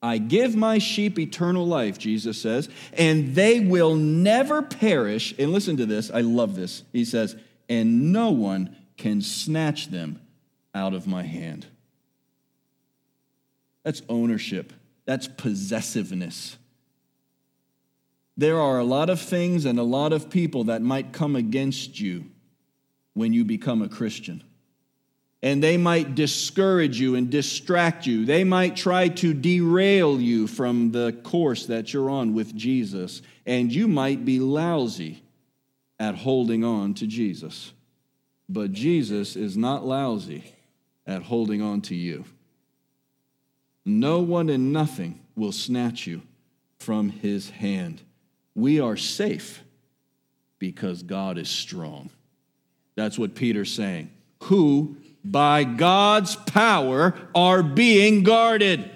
I 0.01 0.17
give 0.17 0.55
my 0.55 0.80
sheep 0.80 1.17
eternal 1.17 1.65
life, 1.65 1.97
Jesus 1.97 2.41
says, 2.41 2.67
and 2.91 3.36
they 3.36 3.61
will 3.61 3.95
never 3.95 4.61
perish. 4.61 5.34
And 5.39 5.53
listen 5.53 5.78
to 5.78 5.86
this, 5.86 6.11
I 6.11 6.21
love 6.21 6.55
this. 6.55 6.84
He 6.91 7.05
says, 7.05 7.38
and 7.69 8.11
no 8.11 8.32
one 8.32 8.76
can 8.97 9.21
snatch 9.21 9.87
them 9.87 10.21
out 10.73 10.93
of 10.93 11.07
my 11.07 11.23
hand. 11.23 11.65
That's 13.83 14.01
ownership, 14.07 14.73
that's 15.05 15.27
possessiveness. 15.27 16.57
There 18.35 18.59
are 18.59 18.79
a 18.79 18.83
lot 18.83 19.09
of 19.09 19.21
things 19.21 19.65
and 19.65 19.77
a 19.77 19.83
lot 19.83 20.11
of 20.11 20.29
people 20.29 20.65
that 20.65 20.81
might 20.81 21.13
come 21.13 21.35
against 21.35 21.99
you 21.99 22.25
when 23.13 23.31
you 23.31 23.45
become 23.45 23.81
a 23.81 23.89
Christian. 23.89 24.43
And 25.43 25.61
they 25.61 25.75
might 25.75 26.15
discourage 26.15 26.99
you 26.99 27.15
and 27.15 27.29
distract 27.29 28.07
you. 28.07 28.25
They 28.25 28.45
might 28.45 28.77
try 28.77 29.09
to 29.09 29.33
derail 29.33 30.19
you 30.19 30.47
from 30.47 30.91
the 30.91 31.11
course 31.23 31.65
that 31.65 31.93
you're 31.93 32.09
on 32.09 32.33
with 32.33 32.55
Jesus. 32.55 33.21
And 33.45 33.71
you 33.71 33.89
might 33.89 34.23
be 34.23 34.39
lousy 34.39 35.21
at 35.99 36.15
holding 36.15 36.63
on 36.63 36.93
to 36.95 37.07
Jesus. 37.07 37.73
But 38.49 38.71
Jesus 38.71 39.35
is 39.35 39.57
not 39.57 39.85
lousy 39.85 40.43
at 41.07 41.23
holding 41.23 41.61
on 41.61 41.81
to 41.81 41.95
you. 41.95 42.25
No 43.85 44.19
one 44.19 44.49
and 44.49 44.71
nothing 44.71 45.19
will 45.35 45.51
snatch 45.51 46.07
you 46.07 46.21
from 46.79 47.09
his 47.09 47.49
hand. 47.49 48.01
We 48.55 48.79
are 48.79 48.97
safe 48.97 49.63
because 50.59 51.03
God 51.03 51.37
is 51.37 51.49
strong. 51.49 52.09
That's 52.95 53.17
what 53.17 53.35
Peter's 53.35 53.73
saying. 53.73 54.11
Who, 54.43 54.97
by 55.23 55.63
God's 55.63 56.35
power, 56.35 57.15
are 57.33 57.63
being 57.63 58.23
guarded. 58.23 58.89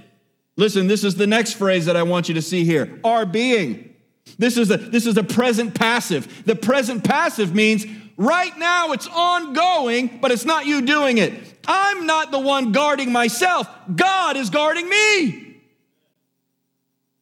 Listen, 0.56 0.88
this 0.88 1.04
is 1.04 1.16
the 1.16 1.28
next 1.28 1.54
phrase 1.54 1.86
that 1.86 1.96
I 1.96 2.04
want 2.04 2.28
you 2.28 2.36
to 2.36 2.42
see 2.42 2.64
here 2.64 3.00
are 3.04 3.26
being. 3.26 3.96
This 4.38 4.58
is 4.58 4.68
the, 4.68 4.78
this 4.78 5.06
is 5.06 5.16
the 5.16 5.24
present 5.24 5.74
passive. 5.74 6.46
The 6.46 6.56
present 6.56 7.04
passive 7.04 7.56
means 7.56 7.86
Right 8.18 8.58
now, 8.58 8.94
it's 8.94 9.08
ongoing, 9.08 10.18
but 10.20 10.32
it's 10.32 10.46
not 10.46 10.66
you 10.66 10.82
doing 10.82 11.20
it. 11.20 11.34
I'm 11.68 12.08
not 12.08 12.32
the 12.32 12.40
one 12.40 12.72
guarding 12.72 13.12
myself, 13.12 13.70
God 13.96 14.36
is 14.38 14.50
guarding 14.50 14.90
me. 14.90 15.44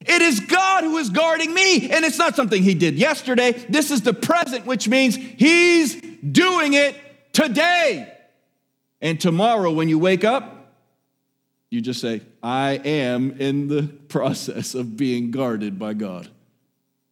It 0.08 0.22
is 0.22 0.40
God 0.40 0.84
who 0.84 0.98
is 0.98 1.10
guarding 1.10 1.54
me, 1.54 1.90
and 1.90 2.06
it's 2.06 2.20
not 2.20 2.36
something 2.36 2.62
He 2.62 2.76
did 2.76 2.96
yesterday. 2.96 3.52
This 3.70 3.90
is 3.90 4.02
the 4.02 4.14
present, 4.14 4.66
which 4.66 4.88
means 4.88 5.16
He's 5.16 5.96
doing 5.96 6.74
it 6.74 6.96
today. 7.34 8.12
And 9.02 9.20
tomorrow, 9.20 9.72
when 9.72 9.90
you 9.90 10.00
wake 10.00 10.24
up, 10.24 10.74
you 11.72 11.82
just 11.82 12.00
say, 12.00 12.22
I 12.42 12.74
am 12.86 13.32
in 13.40 13.68
the 13.68 13.84
process 13.84 14.76
of 14.76 14.96
being 14.96 15.32
guarded 15.32 15.78
by 15.80 15.94
God. 15.94 16.30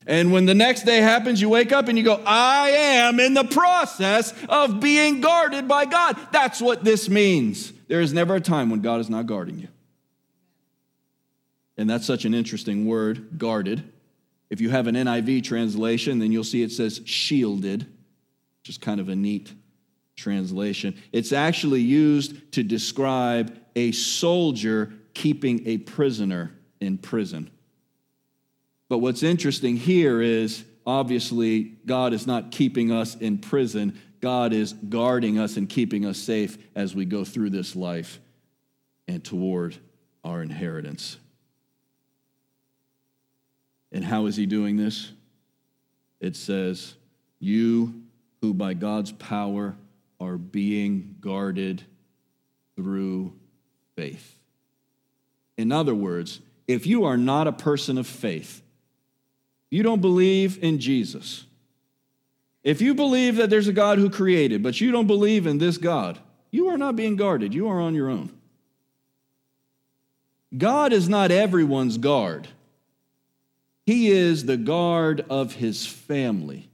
And 0.06 0.32
when 0.32 0.46
the 0.46 0.54
next 0.54 0.84
day 0.84 0.98
happens, 0.98 1.40
you 1.40 1.50
wake 1.50 1.72
up 1.72 1.88
and 1.88 1.98
you 1.98 2.04
go, 2.04 2.22
I 2.26 2.70
am 2.70 3.20
in 3.20 3.34
the 3.34 3.44
process 3.44 4.34
of 4.50 4.80
being 4.80 5.22
guarded 5.22 5.68
by 5.68 5.86
God. 5.86 6.18
That's 6.32 6.62
what 6.62 6.84
this 6.84 7.10
means. 7.10 7.72
There 7.88 8.02
is 8.02 8.14
never 8.14 8.36
a 8.36 8.42
time 8.42 8.70
when 8.70 8.82
God 8.82 9.00
is 9.00 9.10
not 9.10 9.28
guarding 9.28 9.60
you. 9.60 9.68
And 11.78 11.90
that's 11.90 12.06
such 12.06 12.26
an 12.26 12.34
interesting 12.34 12.86
word, 12.86 13.38
guarded. 13.38 13.84
If 14.50 14.62
you 14.62 14.70
have 14.70 14.88
an 14.88 14.96
NIV 14.96 15.44
translation, 15.44 16.20
then 16.20 16.32
you'll 16.32 16.44
see 16.44 16.62
it 16.62 16.72
says 16.72 17.02
shielded, 17.06 17.82
which 17.82 18.70
is 18.70 18.78
kind 18.78 19.00
of 19.00 19.10
a 19.10 19.16
neat 19.16 19.52
translation. 20.16 20.96
It's 21.12 21.32
actually 21.32 21.82
used 21.82 22.52
to 22.54 22.64
describe 22.64 23.58
a 23.76 23.92
soldier 23.92 24.94
keeping 25.14 25.68
a 25.68 25.80
prisoner 25.80 26.52
in 26.80 26.98
prison. 26.98 27.50
But 28.90 29.00
what's 29.00 29.24
interesting 29.24 29.78
here 29.78 30.22
is 30.22 30.64
obviously 30.86 31.64
God 31.86 32.14
is 32.14 32.28
not 32.28 32.52
keeping 32.52 32.92
us 32.92 33.16
in 33.16 33.38
prison, 33.38 34.00
God 34.22 34.54
is 34.54 34.74
guarding 34.74 35.38
us 35.38 35.58
and 35.58 35.68
keeping 35.68 36.06
us 36.06 36.18
safe 36.18 36.58
as 36.76 36.96
we 36.96 37.06
go 37.06 37.26
through 37.26 37.50
this 37.50 37.76
life 37.76 38.20
and 39.08 39.24
toward 39.24 39.78
our 40.24 40.42
inheritance. 40.42 41.18
And 43.92 44.04
how 44.04 44.26
is 44.26 44.36
he 44.36 44.46
doing 44.46 44.78
this? 44.78 45.12
It 46.20 46.36
says, 46.36 46.96
You 47.40 48.04
who 48.42 48.54
by 48.54 48.74
God's 48.74 49.12
power 49.12 49.76
are 50.20 50.38
being 50.38 51.16
guarded 51.20 51.84
through 52.76 53.34
faith. 53.96 54.38
In 55.58 55.72
other 55.72 55.94
words, 55.94 56.40
if 56.68 56.88
you 56.88 57.04
are 57.04 57.18
not 57.18 57.48
a 57.48 57.52
person 57.52 57.98
of 57.98 58.08
faith, 58.08 58.63
you 59.74 59.82
don't 59.82 60.02
believe 60.02 60.64
in 60.64 60.78
Jesus. 60.78 61.46
If 62.64 62.80
you 62.80 62.94
believe 62.94 63.38
that 63.38 63.50
there's 63.50 63.68
a 63.68 63.74
God 63.74 63.98
who 63.98 64.08
created, 64.08 64.62
but 64.62 64.80
you 64.80 64.92
don't 64.92 65.08
believe 65.08 65.48
in 65.48 65.58
this 65.58 65.80
God, 65.80 66.20
you 66.52 66.68
are 66.68 66.78
not 66.78 66.96
being 66.96 67.16
guarded. 67.16 67.56
You 67.56 67.68
are 67.70 67.82
on 67.82 67.96
your 67.96 68.08
own. 68.08 68.30
God 70.56 70.94
is 70.94 71.10
not 71.10 71.32
everyone's 71.32 71.98
guard, 71.98 72.50
He 73.88 74.10
is 74.12 74.46
the 74.46 74.58
guard 74.58 75.26
of 75.28 75.56
His 75.56 75.88
family. 75.88 76.70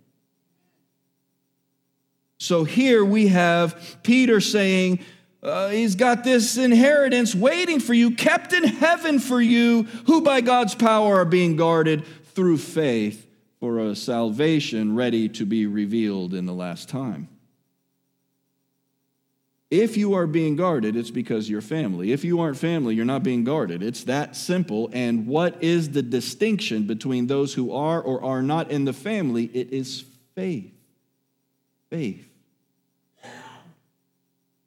So 2.38 2.66
here 2.66 3.06
we 3.06 3.28
have 3.28 3.97
Peter 4.04 4.41
saying, 4.41 5.00
uh, 5.41 5.70
he's 5.70 5.95
got 5.95 6.26
this 6.26 6.58
inheritance 6.58 7.34
waiting 7.34 7.80
for 7.80 7.93
you, 7.93 8.12
kept 8.12 8.52
in 8.52 8.66
heaven 8.66 9.20
for 9.20 9.41
you, 9.41 9.84
who 10.06 10.22
by 10.22 10.41
God's 10.41 10.76
power 10.76 11.16
are 11.16 11.26
being 11.26 11.56
guarded 11.56 12.04
through 12.39 12.57
faith 12.57 13.27
for 13.59 13.79
a 13.79 13.93
salvation 13.93 14.95
ready 14.95 15.27
to 15.27 15.45
be 15.45 15.65
revealed 15.65 16.33
in 16.33 16.45
the 16.45 16.53
last 16.53 16.87
time. 16.87 17.27
If 19.69 19.97
you 19.97 20.13
are 20.13 20.25
being 20.25 20.55
guarded, 20.55 20.95
it's 20.95 21.11
because 21.11 21.49
you're 21.49 21.59
family. 21.59 22.13
If 22.13 22.23
you 22.23 22.39
aren't 22.39 22.55
family, 22.55 22.95
you're 22.95 23.03
not 23.03 23.23
being 23.23 23.43
guarded. 23.43 23.83
It's 23.83 24.05
that 24.05 24.37
simple. 24.37 24.89
And 24.93 25.27
what 25.27 25.61
is 25.61 25.89
the 25.89 26.01
distinction 26.01 26.87
between 26.87 27.27
those 27.27 27.53
who 27.53 27.73
are 27.73 28.01
or 28.01 28.23
are 28.23 28.41
not 28.41 28.71
in 28.71 28.85
the 28.85 28.93
family? 28.93 29.51
It 29.53 29.73
is 29.73 30.05
faith. 30.33 30.71
Faith. 31.89 32.25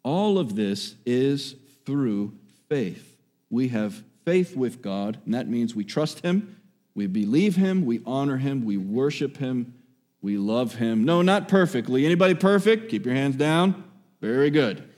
All 0.02 0.38
of 0.38 0.56
this 0.56 0.94
is 1.06 1.56
through 1.86 2.34
faith. 2.68 3.16
We 3.48 3.68
have 3.68 4.02
faith 4.26 4.54
with 4.54 4.82
God, 4.82 5.20
and 5.24 5.32
that 5.32 5.48
means 5.48 5.74
we 5.74 5.84
trust 5.84 6.20
Him, 6.20 6.58
we 6.95 7.07
believe 7.07 7.57
Him, 7.57 7.84
we 7.84 8.01
honor 8.07 8.36
Him, 8.36 8.64
we 8.64 8.76
worship 8.76 9.38
Him, 9.38 9.74
we 10.20 10.36
love 10.36 10.76
Him. 10.76 11.05
No, 11.05 11.22
not 11.22 11.49
perfectly. 11.49 12.05
Anybody 12.05 12.34
perfect? 12.34 12.90
Keep 12.90 13.07
your 13.07 13.14
hands 13.14 13.36
down. 13.36 13.84
Very 14.20 14.51
good. 14.51 14.88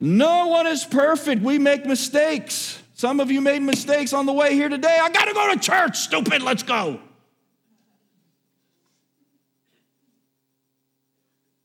No 0.00 0.48
one 0.48 0.66
is 0.66 0.84
perfect. 0.84 1.42
We 1.42 1.58
make 1.58 1.86
mistakes. 1.86 2.82
Some 2.94 3.20
of 3.20 3.30
you 3.30 3.40
made 3.40 3.62
mistakes 3.62 4.12
on 4.12 4.26
the 4.26 4.32
way 4.32 4.54
here 4.54 4.68
today. 4.68 4.98
I 5.00 5.08
got 5.10 5.24
to 5.26 5.34
go 5.34 5.54
to 5.54 5.58
church, 5.58 5.98
stupid. 5.98 6.42
Let's 6.42 6.62
go. 6.62 7.00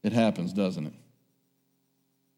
It 0.03 0.13
happens, 0.13 0.53
doesn't 0.53 0.87
it? 0.87 0.93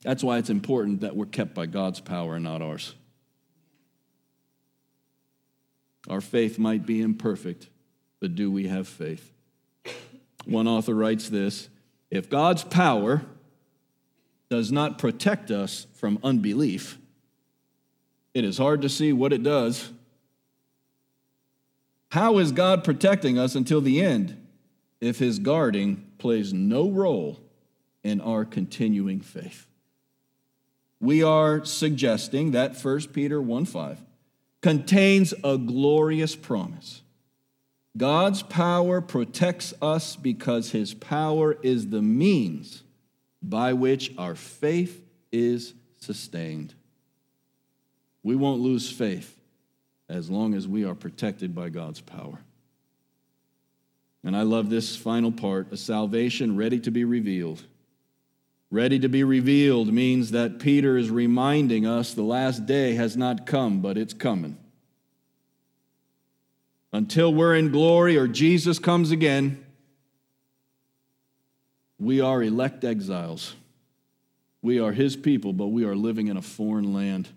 That's 0.03 0.23
why 0.23 0.39
it's 0.39 0.49
important 0.49 1.01
that 1.01 1.15
we're 1.15 1.27
kept 1.27 1.53
by 1.53 1.67
God's 1.67 1.99
power 1.99 2.35
and 2.35 2.43
not 2.43 2.61
ours. 2.61 2.95
Our 6.09 6.21
faith 6.21 6.57
might 6.57 6.85
be 6.85 7.01
imperfect, 7.01 7.69
but 8.19 8.35
do 8.35 8.51
we 8.51 8.67
have 8.67 8.87
faith? 8.87 9.31
One 10.45 10.67
author 10.67 10.95
writes 10.95 11.29
this 11.29 11.69
If 12.09 12.29
God's 12.29 12.63
power 12.63 13.21
does 14.49 14.71
not 14.71 14.97
protect 14.97 15.51
us 15.51 15.87
from 15.93 16.19
unbelief, 16.23 16.97
it 18.33 18.43
is 18.43 18.57
hard 18.57 18.81
to 18.81 18.89
see 18.89 19.13
what 19.13 19.33
it 19.33 19.43
does. 19.43 19.91
How 22.09 22.39
is 22.39 22.51
God 22.51 22.83
protecting 22.83 23.39
us 23.39 23.55
until 23.55 23.79
the 23.79 24.01
end 24.01 24.37
if 24.99 25.19
his 25.19 25.39
guarding 25.39 26.05
plays 26.17 26.51
no 26.51 26.89
role 26.89 27.39
in 28.03 28.19
our 28.19 28.43
continuing 28.43 29.21
faith? 29.21 29.67
we 31.01 31.23
are 31.23 31.65
suggesting 31.65 32.51
that 32.51 32.81
1 32.81 33.07
Peter 33.07 33.41
1 33.41 33.65
5 33.65 33.99
contains 34.61 35.33
a 35.43 35.57
glorious 35.57 36.35
promise. 36.35 37.01
God's 37.97 38.41
power 38.41 39.01
protects 39.01 39.73
us 39.81 40.15
because 40.15 40.71
his 40.71 40.93
power 40.93 41.57
is 41.61 41.89
the 41.89 42.01
means 42.01 42.83
by 43.41 43.73
which 43.73 44.13
our 44.17 44.35
faith 44.35 45.03
is 45.31 45.73
sustained. 45.99 46.73
We 48.23 48.35
won't 48.35 48.61
lose 48.61 48.89
faith 48.89 49.37
as 50.07 50.29
long 50.29 50.53
as 50.53 50.67
we 50.67 50.85
are 50.85 50.95
protected 50.95 51.55
by 51.55 51.69
God's 51.69 52.01
power. 52.01 52.39
And 54.23 54.37
I 54.37 54.43
love 54.43 54.69
this 54.69 54.95
final 54.95 55.31
part 55.31 55.71
a 55.71 55.77
salvation 55.77 56.55
ready 56.55 56.79
to 56.81 56.91
be 56.91 57.03
revealed 57.03 57.63
Ready 58.71 58.99
to 58.99 59.09
be 59.09 59.25
revealed 59.25 59.91
means 59.93 60.31
that 60.31 60.59
Peter 60.59 60.97
is 60.97 61.09
reminding 61.09 61.85
us 61.85 62.13
the 62.13 62.23
last 62.23 62.65
day 62.65 62.95
has 62.95 63.17
not 63.17 63.45
come, 63.45 63.81
but 63.81 63.97
it's 63.97 64.13
coming. 64.13 64.57
Until 66.93 67.33
we're 67.33 67.55
in 67.55 67.69
glory 67.69 68.15
or 68.15 68.29
Jesus 68.29 68.79
comes 68.79 69.11
again, 69.11 69.65
we 71.99 72.21
are 72.21 72.41
elect 72.41 72.85
exiles. 72.85 73.55
We 74.61 74.79
are 74.79 74.93
his 74.93 75.17
people, 75.17 75.51
but 75.51 75.67
we 75.67 75.83
are 75.83 75.95
living 75.95 76.27
in 76.27 76.37
a 76.37 76.41
foreign 76.41 76.93
land, 76.93 77.27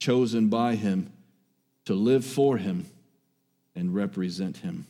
chosen 0.00 0.48
by 0.48 0.74
him 0.74 1.12
to 1.84 1.94
live 1.94 2.24
for 2.24 2.56
him 2.56 2.86
and 3.76 3.94
represent 3.94 4.58
him. 4.58 4.86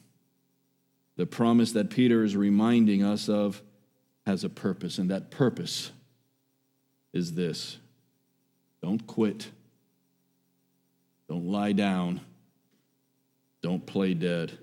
The 1.17 1.27
promise 1.27 1.73
that 1.73 1.91
Peter 1.91 2.25
is 2.25 2.37
reminding 2.37 3.03
us 3.03 3.29
of 3.29 3.61
has 4.27 4.45
a 4.45 4.49
purpose, 4.49 4.99
and 4.99 5.11
that 5.11 5.31
purpose 5.31 5.91
is 7.13 7.35
this 7.35 7.79
don't 8.83 9.07
quit, 9.07 9.51
don't 11.29 11.47
lie 11.47 11.73
down, 11.73 12.21
don't 13.63 13.85
play 13.85 14.15
dead. 14.15 14.57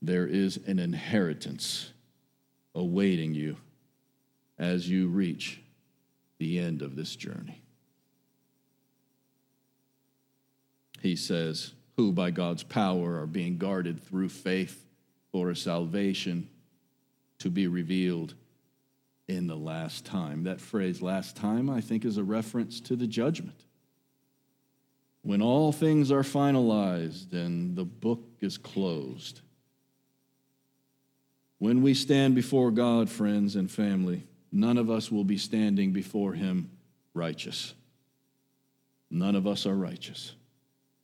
There 0.00 0.26
is 0.26 0.58
an 0.66 0.78
inheritance 0.78 1.92
awaiting 2.74 3.34
you 3.34 3.56
as 4.58 4.88
you 4.88 5.08
reach 5.08 5.60
the 6.38 6.58
end 6.58 6.82
of 6.82 6.96
this 6.96 7.16
journey. 7.16 7.62
He 11.02 11.16
says, 11.16 11.72
who 11.96 12.12
by 12.12 12.30
God's 12.30 12.62
power 12.62 13.20
are 13.20 13.26
being 13.26 13.58
guarded 13.58 14.02
through 14.02 14.28
faith 14.28 14.86
for 15.32 15.52
salvation 15.54 16.48
to 17.38 17.50
be 17.50 17.66
revealed 17.66 18.34
in 19.28 19.46
the 19.46 19.56
last 19.56 20.04
time. 20.04 20.44
That 20.44 20.60
phrase, 20.60 21.02
last 21.02 21.36
time, 21.36 21.68
I 21.68 21.80
think 21.80 22.04
is 22.04 22.16
a 22.16 22.24
reference 22.24 22.80
to 22.82 22.96
the 22.96 23.06
judgment. 23.06 23.64
When 25.22 25.42
all 25.42 25.72
things 25.72 26.10
are 26.10 26.22
finalized 26.22 27.32
and 27.32 27.76
the 27.76 27.84
book 27.84 28.22
is 28.40 28.56
closed. 28.56 29.40
When 31.58 31.82
we 31.82 31.92
stand 31.94 32.34
before 32.34 32.70
God, 32.70 33.10
friends 33.10 33.56
and 33.56 33.70
family, 33.70 34.26
none 34.52 34.78
of 34.78 34.90
us 34.90 35.10
will 35.10 35.24
be 35.24 35.36
standing 35.36 35.92
before 35.92 36.32
Him 36.32 36.70
righteous. 37.14 37.74
None 39.10 39.34
of 39.34 39.46
us 39.46 39.66
are 39.66 39.74
righteous, 39.74 40.34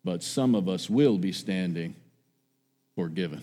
but 0.05 0.22
some 0.22 0.55
of 0.55 0.68
us 0.68 0.89
will 0.89 1.18
be 1.18 1.32
standing 1.32 1.97
forgiven. 2.95 3.43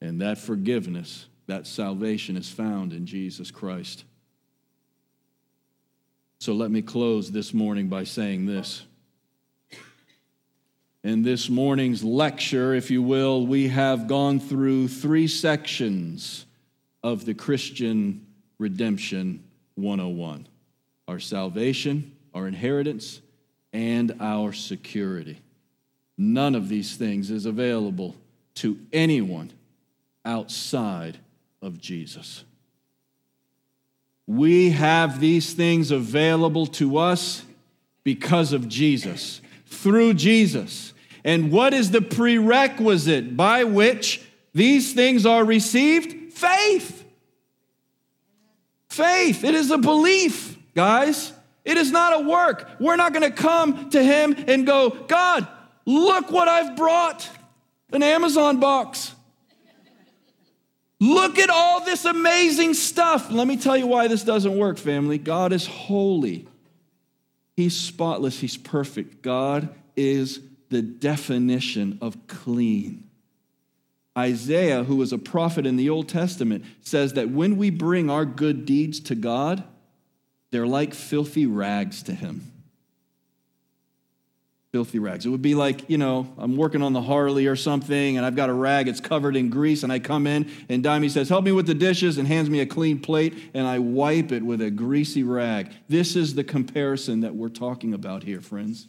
And 0.00 0.20
that 0.20 0.38
forgiveness, 0.38 1.26
that 1.46 1.66
salvation 1.66 2.36
is 2.36 2.50
found 2.50 2.92
in 2.92 3.06
Jesus 3.06 3.50
Christ. 3.50 4.04
So 6.38 6.52
let 6.52 6.70
me 6.70 6.82
close 6.82 7.30
this 7.30 7.54
morning 7.54 7.88
by 7.88 8.04
saying 8.04 8.46
this. 8.46 8.84
In 11.02 11.22
this 11.22 11.48
morning's 11.48 12.02
lecture, 12.02 12.74
if 12.74 12.90
you 12.90 13.00
will, 13.00 13.46
we 13.46 13.68
have 13.68 14.08
gone 14.08 14.40
through 14.40 14.88
three 14.88 15.28
sections 15.28 16.46
of 17.02 17.24
the 17.24 17.34
Christian 17.34 18.26
Redemption 18.58 19.44
101 19.76 20.48
our 21.08 21.20
salvation, 21.20 22.16
our 22.34 22.48
inheritance, 22.48 23.20
and 23.72 24.16
our 24.20 24.52
security. 24.52 25.38
None 26.18 26.56
of 26.56 26.68
these 26.68 26.96
things 26.96 27.30
is 27.30 27.46
available 27.46 28.16
to 28.56 28.76
anyone 28.92 29.52
outside 30.26 31.18
of 31.62 31.80
Jesus. 31.80 32.44
We 34.26 34.70
have 34.70 35.20
these 35.20 35.54
things 35.54 35.90
available 35.90 36.66
to 36.66 36.98
us 36.98 37.42
because 38.02 38.52
of 38.52 38.68
Jesus, 38.68 39.40
through 39.66 40.14
Jesus. 40.14 40.92
And 41.24 41.50
what 41.50 41.72
is 41.72 41.90
the 41.90 42.02
prerequisite 42.02 43.36
by 43.36 43.64
which 43.64 44.22
these 44.52 44.92
things 44.92 45.26
are 45.26 45.44
received? 45.44 46.32
Faith. 46.32 47.04
Faith. 48.88 49.44
It 49.44 49.54
is 49.54 49.70
a 49.70 49.78
belief, 49.78 50.56
guys. 50.74 51.32
It 51.64 51.76
is 51.76 51.90
not 51.90 52.20
a 52.20 52.28
work. 52.28 52.70
We're 52.78 52.96
not 52.96 53.12
going 53.12 53.28
to 53.28 53.36
come 53.36 53.90
to 53.90 54.02
Him 54.02 54.36
and 54.46 54.64
go, 54.64 54.90
God, 54.90 55.48
look 55.84 56.30
what 56.30 56.46
I've 56.46 56.76
brought 56.76 57.28
an 57.92 58.04
Amazon 58.04 58.60
box. 58.60 59.15
Look 60.98 61.38
at 61.38 61.50
all 61.50 61.84
this 61.84 62.04
amazing 62.04 62.74
stuff. 62.74 63.30
Let 63.30 63.46
me 63.46 63.56
tell 63.56 63.76
you 63.76 63.86
why 63.86 64.08
this 64.08 64.24
doesn't 64.24 64.56
work, 64.56 64.78
family. 64.78 65.18
God 65.18 65.52
is 65.52 65.66
holy, 65.66 66.46
He's 67.56 67.76
spotless, 67.76 68.40
He's 68.40 68.56
perfect. 68.56 69.22
God 69.22 69.74
is 69.94 70.40
the 70.68 70.82
definition 70.82 71.98
of 72.00 72.26
clean. 72.26 73.08
Isaiah, 74.16 74.84
who 74.84 74.96
was 74.96 75.12
a 75.12 75.18
prophet 75.18 75.66
in 75.66 75.76
the 75.76 75.90
Old 75.90 76.08
Testament, 76.08 76.64
says 76.80 77.12
that 77.12 77.30
when 77.30 77.58
we 77.58 77.68
bring 77.68 78.08
our 78.08 78.24
good 78.24 78.64
deeds 78.64 78.98
to 79.00 79.14
God, 79.14 79.62
they're 80.50 80.66
like 80.66 80.94
filthy 80.94 81.44
rags 81.44 82.02
to 82.04 82.14
Him. 82.14 82.50
Filthy 84.76 84.98
rags. 84.98 85.24
It 85.24 85.30
would 85.30 85.40
be 85.40 85.54
like, 85.54 85.88
you 85.88 85.96
know, 85.96 86.30
I'm 86.36 86.54
working 86.54 86.82
on 86.82 86.92
the 86.92 87.00
Harley 87.00 87.46
or 87.46 87.56
something, 87.56 88.18
and 88.18 88.26
I've 88.26 88.36
got 88.36 88.50
a 88.50 88.52
rag, 88.52 88.88
it's 88.88 89.00
covered 89.00 89.34
in 89.34 89.48
grease, 89.48 89.84
and 89.84 89.90
I 89.90 89.98
come 89.98 90.26
in, 90.26 90.50
and 90.68 90.84
Dimey 90.84 91.10
says, 91.10 91.30
Help 91.30 91.46
me 91.46 91.52
with 91.52 91.66
the 91.66 91.72
dishes, 91.72 92.18
and 92.18 92.28
hands 92.28 92.50
me 92.50 92.60
a 92.60 92.66
clean 92.66 93.00
plate, 93.00 93.34
and 93.54 93.66
I 93.66 93.78
wipe 93.78 94.32
it 94.32 94.42
with 94.42 94.60
a 94.60 94.70
greasy 94.70 95.22
rag. 95.22 95.72
This 95.88 96.14
is 96.14 96.34
the 96.34 96.44
comparison 96.44 97.20
that 97.20 97.34
we're 97.34 97.48
talking 97.48 97.94
about 97.94 98.24
here, 98.24 98.42
friends. 98.42 98.86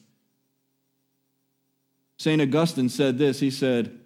St. 2.17 2.41
Augustine 2.41 2.89
said 2.89 3.17
this 3.17 3.39
He 3.39 3.49
said, 3.49 3.97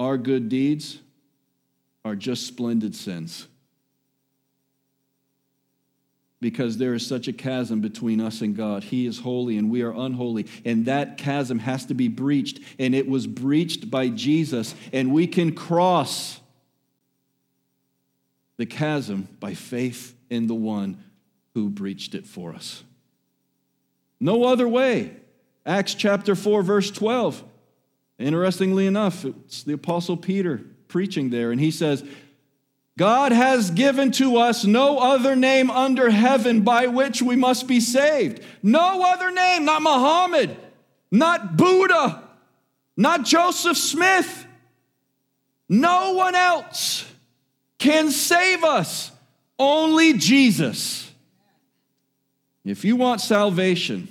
Our 0.00 0.16
good 0.16 0.48
deeds 0.48 1.00
are 2.02 2.16
just 2.16 2.46
splendid 2.46 2.96
sins. 2.96 3.46
Because 6.40 6.76
there 6.76 6.94
is 6.94 7.06
such 7.06 7.26
a 7.26 7.32
chasm 7.32 7.80
between 7.80 8.20
us 8.20 8.40
and 8.42 8.56
God. 8.56 8.84
He 8.84 9.06
is 9.06 9.20
holy 9.20 9.56
and 9.56 9.70
we 9.70 9.82
are 9.82 9.92
unholy. 9.92 10.46
And 10.64 10.86
that 10.86 11.16
chasm 11.16 11.58
has 11.60 11.86
to 11.86 11.94
be 11.94 12.08
breached. 12.08 12.60
And 12.78 12.94
it 12.94 13.08
was 13.08 13.26
breached 13.26 13.90
by 13.90 14.08
Jesus. 14.08 14.74
And 14.92 15.12
we 15.12 15.26
can 15.26 15.54
cross 15.54 16.40
the 18.56 18.66
chasm 18.66 19.28
by 19.40 19.54
faith 19.54 20.14
in 20.28 20.46
the 20.46 20.54
one 20.54 21.02
who 21.54 21.70
breached 21.70 22.14
it 22.14 22.26
for 22.26 22.52
us. 22.52 22.84
No 24.20 24.44
other 24.44 24.68
way. 24.68 25.16
Acts 25.66 25.94
chapter 25.94 26.34
4, 26.34 26.62
verse 26.62 26.90
12. 26.90 27.42
Interestingly 28.18 28.86
enough, 28.86 29.24
it's 29.24 29.62
the 29.62 29.72
Apostle 29.72 30.16
Peter 30.16 30.60
preaching 30.88 31.30
there, 31.30 31.50
and 31.50 31.60
he 31.60 31.70
says, 31.70 32.04
God 32.96 33.32
has 33.32 33.72
given 33.72 34.12
to 34.12 34.36
us 34.36 34.64
no 34.64 34.98
other 34.98 35.34
name 35.34 35.70
under 35.70 36.10
heaven 36.10 36.60
by 36.60 36.86
which 36.86 37.20
we 37.20 37.34
must 37.34 37.66
be 37.66 37.80
saved. 37.80 38.40
No 38.62 39.02
other 39.04 39.32
name, 39.32 39.64
not 39.64 39.82
Muhammad, 39.82 40.56
not 41.10 41.56
Buddha, 41.56 42.22
not 42.96 43.24
Joseph 43.24 43.76
Smith. 43.76 44.46
No 45.68 46.12
one 46.12 46.36
else 46.36 47.04
can 47.78 48.10
save 48.10 48.62
us, 48.62 49.10
only 49.58 50.12
Jesus. 50.12 51.10
If 52.64 52.84
you 52.84 52.94
want 52.94 53.20
salvation, 53.20 54.08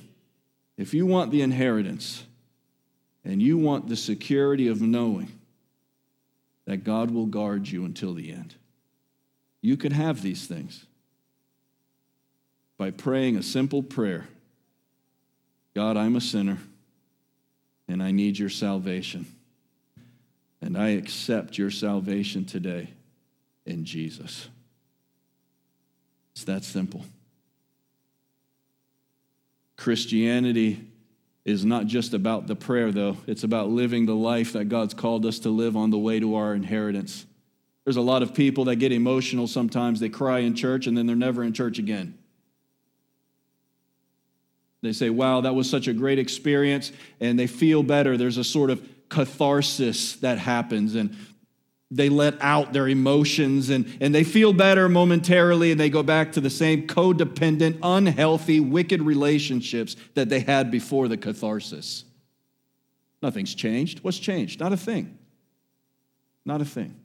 if 0.78 0.94
you 0.94 1.06
want 1.06 1.32
the 1.32 1.42
inheritance 1.42 2.24
and 3.24 3.42
you 3.42 3.58
want 3.58 3.88
the 3.88 3.96
security 3.96 4.68
of 4.68 4.82
knowing 4.82 5.32
that 6.66 6.84
God 6.84 7.12
will 7.12 7.28
guard 7.28 7.68
you 7.68 7.86
until 7.86 8.14
the 8.14 8.32
end, 8.32 8.56
you 9.64 9.78
can 9.78 9.94
have 9.94 10.22
these 10.22 10.46
things 10.46 10.86
by 12.78 12.92
praying 12.92 13.38
a 13.38 13.44
simple 13.44 13.82
prayer 13.82 14.28
God, 15.74 15.98
I'm 15.98 16.16
a 16.16 16.22
sinner 16.22 16.60
and 17.88 18.04
I 18.04 18.12
need 18.12 18.38
your 18.38 18.50
salvation. 18.50 19.26
And 20.62 20.78
I 20.78 20.90
accept 20.90 21.58
your 21.58 21.72
salvation 21.72 22.46
today 22.46 22.90
in 23.66 23.84
Jesus. 23.84 24.48
It's 26.34 26.44
that 26.46 26.64
simple. 26.64 27.04
Christianity 29.76 30.88
is 31.44 31.66
not 31.66 31.88
just 31.88 32.14
about 32.14 32.48
the 32.48 32.56
prayer, 32.56 32.92
though. 32.92 33.18
It's 33.28 33.44
about 33.44 33.70
living 33.70 34.06
the 34.06 34.16
life 34.16 34.54
that 34.54 34.70
God's 34.70 34.94
called 34.94 35.26
us 35.26 35.40
to 35.40 35.50
live 35.50 35.76
on 35.76 35.90
the 35.90 35.98
way 35.98 36.20
to 36.20 36.36
our 36.36 36.54
inheritance. 36.54 37.26
There's 37.84 37.98
a 37.98 38.02
lot 38.02 38.24
of 38.24 38.34
people 38.34 38.66
that 38.66 38.78
get 38.78 38.92
emotional 38.92 39.48
sometimes. 39.48 40.00
They 40.00 40.10
cry 40.10 40.40
in 40.40 40.56
church 40.56 40.88
and 40.88 40.98
then 40.98 41.06
they're 41.06 41.16
never 41.16 41.44
in 41.44 41.54
church 41.54 41.80
again. 41.80 42.18
They 44.82 44.94
say, 44.94 45.10
wow, 45.10 45.42
that 45.42 45.56
was 45.56 45.70
such 45.70 45.88
a 45.88 45.94
great 45.94 46.20
experience, 46.20 46.92
and 47.22 47.40
they 47.40 47.48
feel 47.48 47.84
better. 47.84 48.18
There's 48.18 48.38
a 48.38 48.44
sort 48.44 48.70
of 48.70 48.86
catharsis 49.08 50.18
that 50.18 50.40
happens, 50.40 50.96
and 50.96 51.16
they 51.90 52.10
let 52.10 52.36
out 52.42 52.74
their 52.74 52.88
emotions 52.88 53.70
and, 53.70 53.98
and 54.02 54.16
they 54.16 54.24
feel 54.24 54.52
better 54.52 54.90
momentarily 54.90 55.72
and 55.72 55.80
they 55.80 55.92
go 55.92 56.02
back 56.02 56.32
to 56.32 56.42
the 56.42 56.50
same 56.50 56.88
codependent, 56.88 57.78
unhealthy, 57.84 58.60
wicked 58.60 59.00
relationships 59.02 59.96
that 60.16 60.28
they 60.28 60.40
had 60.40 60.72
before 60.72 61.08
the 61.08 61.18
catharsis. 61.18 62.04
Nothing's 63.22 63.54
changed. 63.54 64.00
What's 64.00 64.18
changed? 64.18 64.60
Not 64.60 64.74
a 64.74 64.78
thing. 64.78 65.20
Not 66.46 66.62
a 66.62 66.66
thing. 66.66 67.00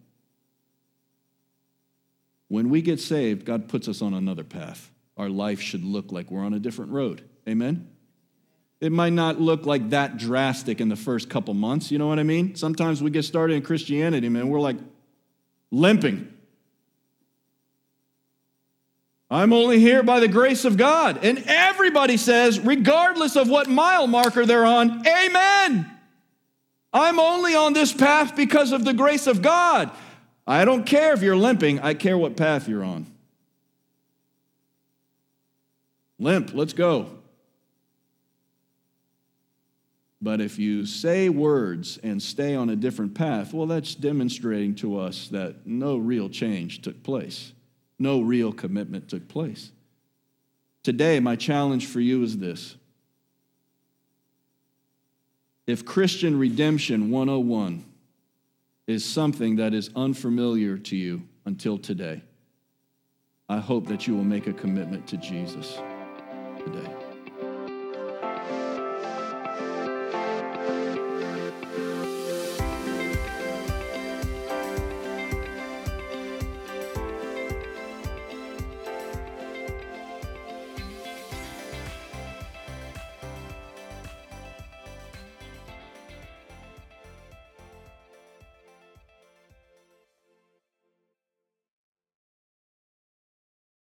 When 2.48 2.70
we 2.70 2.82
get 2.82 3.00
saved, 3.00 3.44
God 3.44 3.68
puts 3.68 3.88
us 3.88 4.02
on 4.02 4.14
another 4.14 4.44
path. 4.44 4.90
Our 5.16 5.28
life 5.28 5.60
should 5.60 5.84
look 5.84 6.12
like 6.12 6.30
we're 6.30 6.44
on 6.44 6.54
a 6.54 6.58
different 6.58 6.92
road. 6.92 7.22
Amen? 7.48 7.88
It 8.80 8.92
might 8.92 9.12
not 9.12 9.40
look 9.40 9.66
like 9.66 9.90
that 9.90 10.18
drastic 10.18 10.80
in 10.80 10.88
the 10.88 10.96
first 10.96 11.28
couple 11.28 11.52
months. 11.52 11.90
You 11.90 11.98
know 11.98 12.06
what 12.06 12.18
I 12.18 12.22
mean? 12.22 12.54
Sometimes 12.54 13.02
we 13.02 13.10
get 13.10 13.24
started 13.24 13.54
in 13.54 13.62
Christianity, 13.62 14.28
man, 14.28 14.48
we're 14.48 14.60
like 14.60 14.76
limping. 15.70 16.32
I'm 19.30 19.52
only 19.52 19.78
here 19.78 20.02
by 20.02 20.20
the 20.20 20.28
grace 20.28 20.64
of 20.64 20.78
God. 20.78 21.22
And 21.22 21.42
everybody 21.46 22.16
says, 22.16 22.60
regardless 22.60 23.36
of 23.36 23.48
what 23.48 23.68
mile 23.68 24.06
marker 24.06 24.46
they're 24.46 24.64
on, 24.64 25.06
Amen. 25.06 25.90
I'm 26.92 27.20
only 27.20 27.54
on 27.54 27.74
this 27.74 27.92
path 27.92 28.34
because 28.34 28.72
of 28.72 28.84
the 28.84 28.94
grace 28.94 29.26
of 29.26 29.42
God. 29.42 29.90
I 30.48 30.64
don't 30.64 30.84
care 30.84 31.12
if 31.12 31.20
you're 31.20 31.36
limping, 31.36 31.78
I 31.80 31.92
care 31.92 32.16
what 32.16 32.34
path 32.34 32.68
you're 32.68 32.82
on. 32.82 33.06
Limp, 36.18 36.54
let's 36.54 36.72
go. 36.72 37.10
But 40.22 40.40
if 40.40 40.58
you 40.58 40.86
say 40.86 41.28
words 41.28 41.98
and 42.02 42.20
stay 42.20 42.54
on 42.54 42.70
a 42.70 42.76
different 42.76 43.14
path, 43.14 43.52
well, 43.52 43.66
that's 43.66 43.94
demonstrating 43.94 44.74
to 44.76 44.98
us 44.98 45.28
that 45.28 45.66
no 45.66 45.98
real 45.98 46.30
change 46.30 46.80
took 46.80 47.02
place, 47.02 47.52
no 47.98 48.22
real 48.22 48.50
commitment 48.50 49.06
took 49.06 49.28
place. 49.28 49.70
Today, 50.82 51.20
my 51.20 51.36
challenge 51.36 51.86
for 51.86 52.00
you 52.00 52.22
is 52.22 52.38
this. 52.38 52.74
If 55.66 55.84
Christian 55.84 56.38
Redemption 56.38 57.10
101 57.10 57.84
is 58.88 59.04
something 59.04 59.56
that 59.56 59.74
is 59.74 59.90
unfamiliar 59.94 60.78
to 60.78 60.96
you 60.96 61.22
until 61.44 61.78
today, 61.78 62.22
I 63.48 63.58
hope 63.58 63.86
that 63.88 64.06
you 64.06 64.16
will 64.16 64.24
make 64.24 64.46
a 64.46 64.52
commitment 64.52 65.06
to 65.08 65.18
Jesus 65.18 65.78
today. 66.64 66.97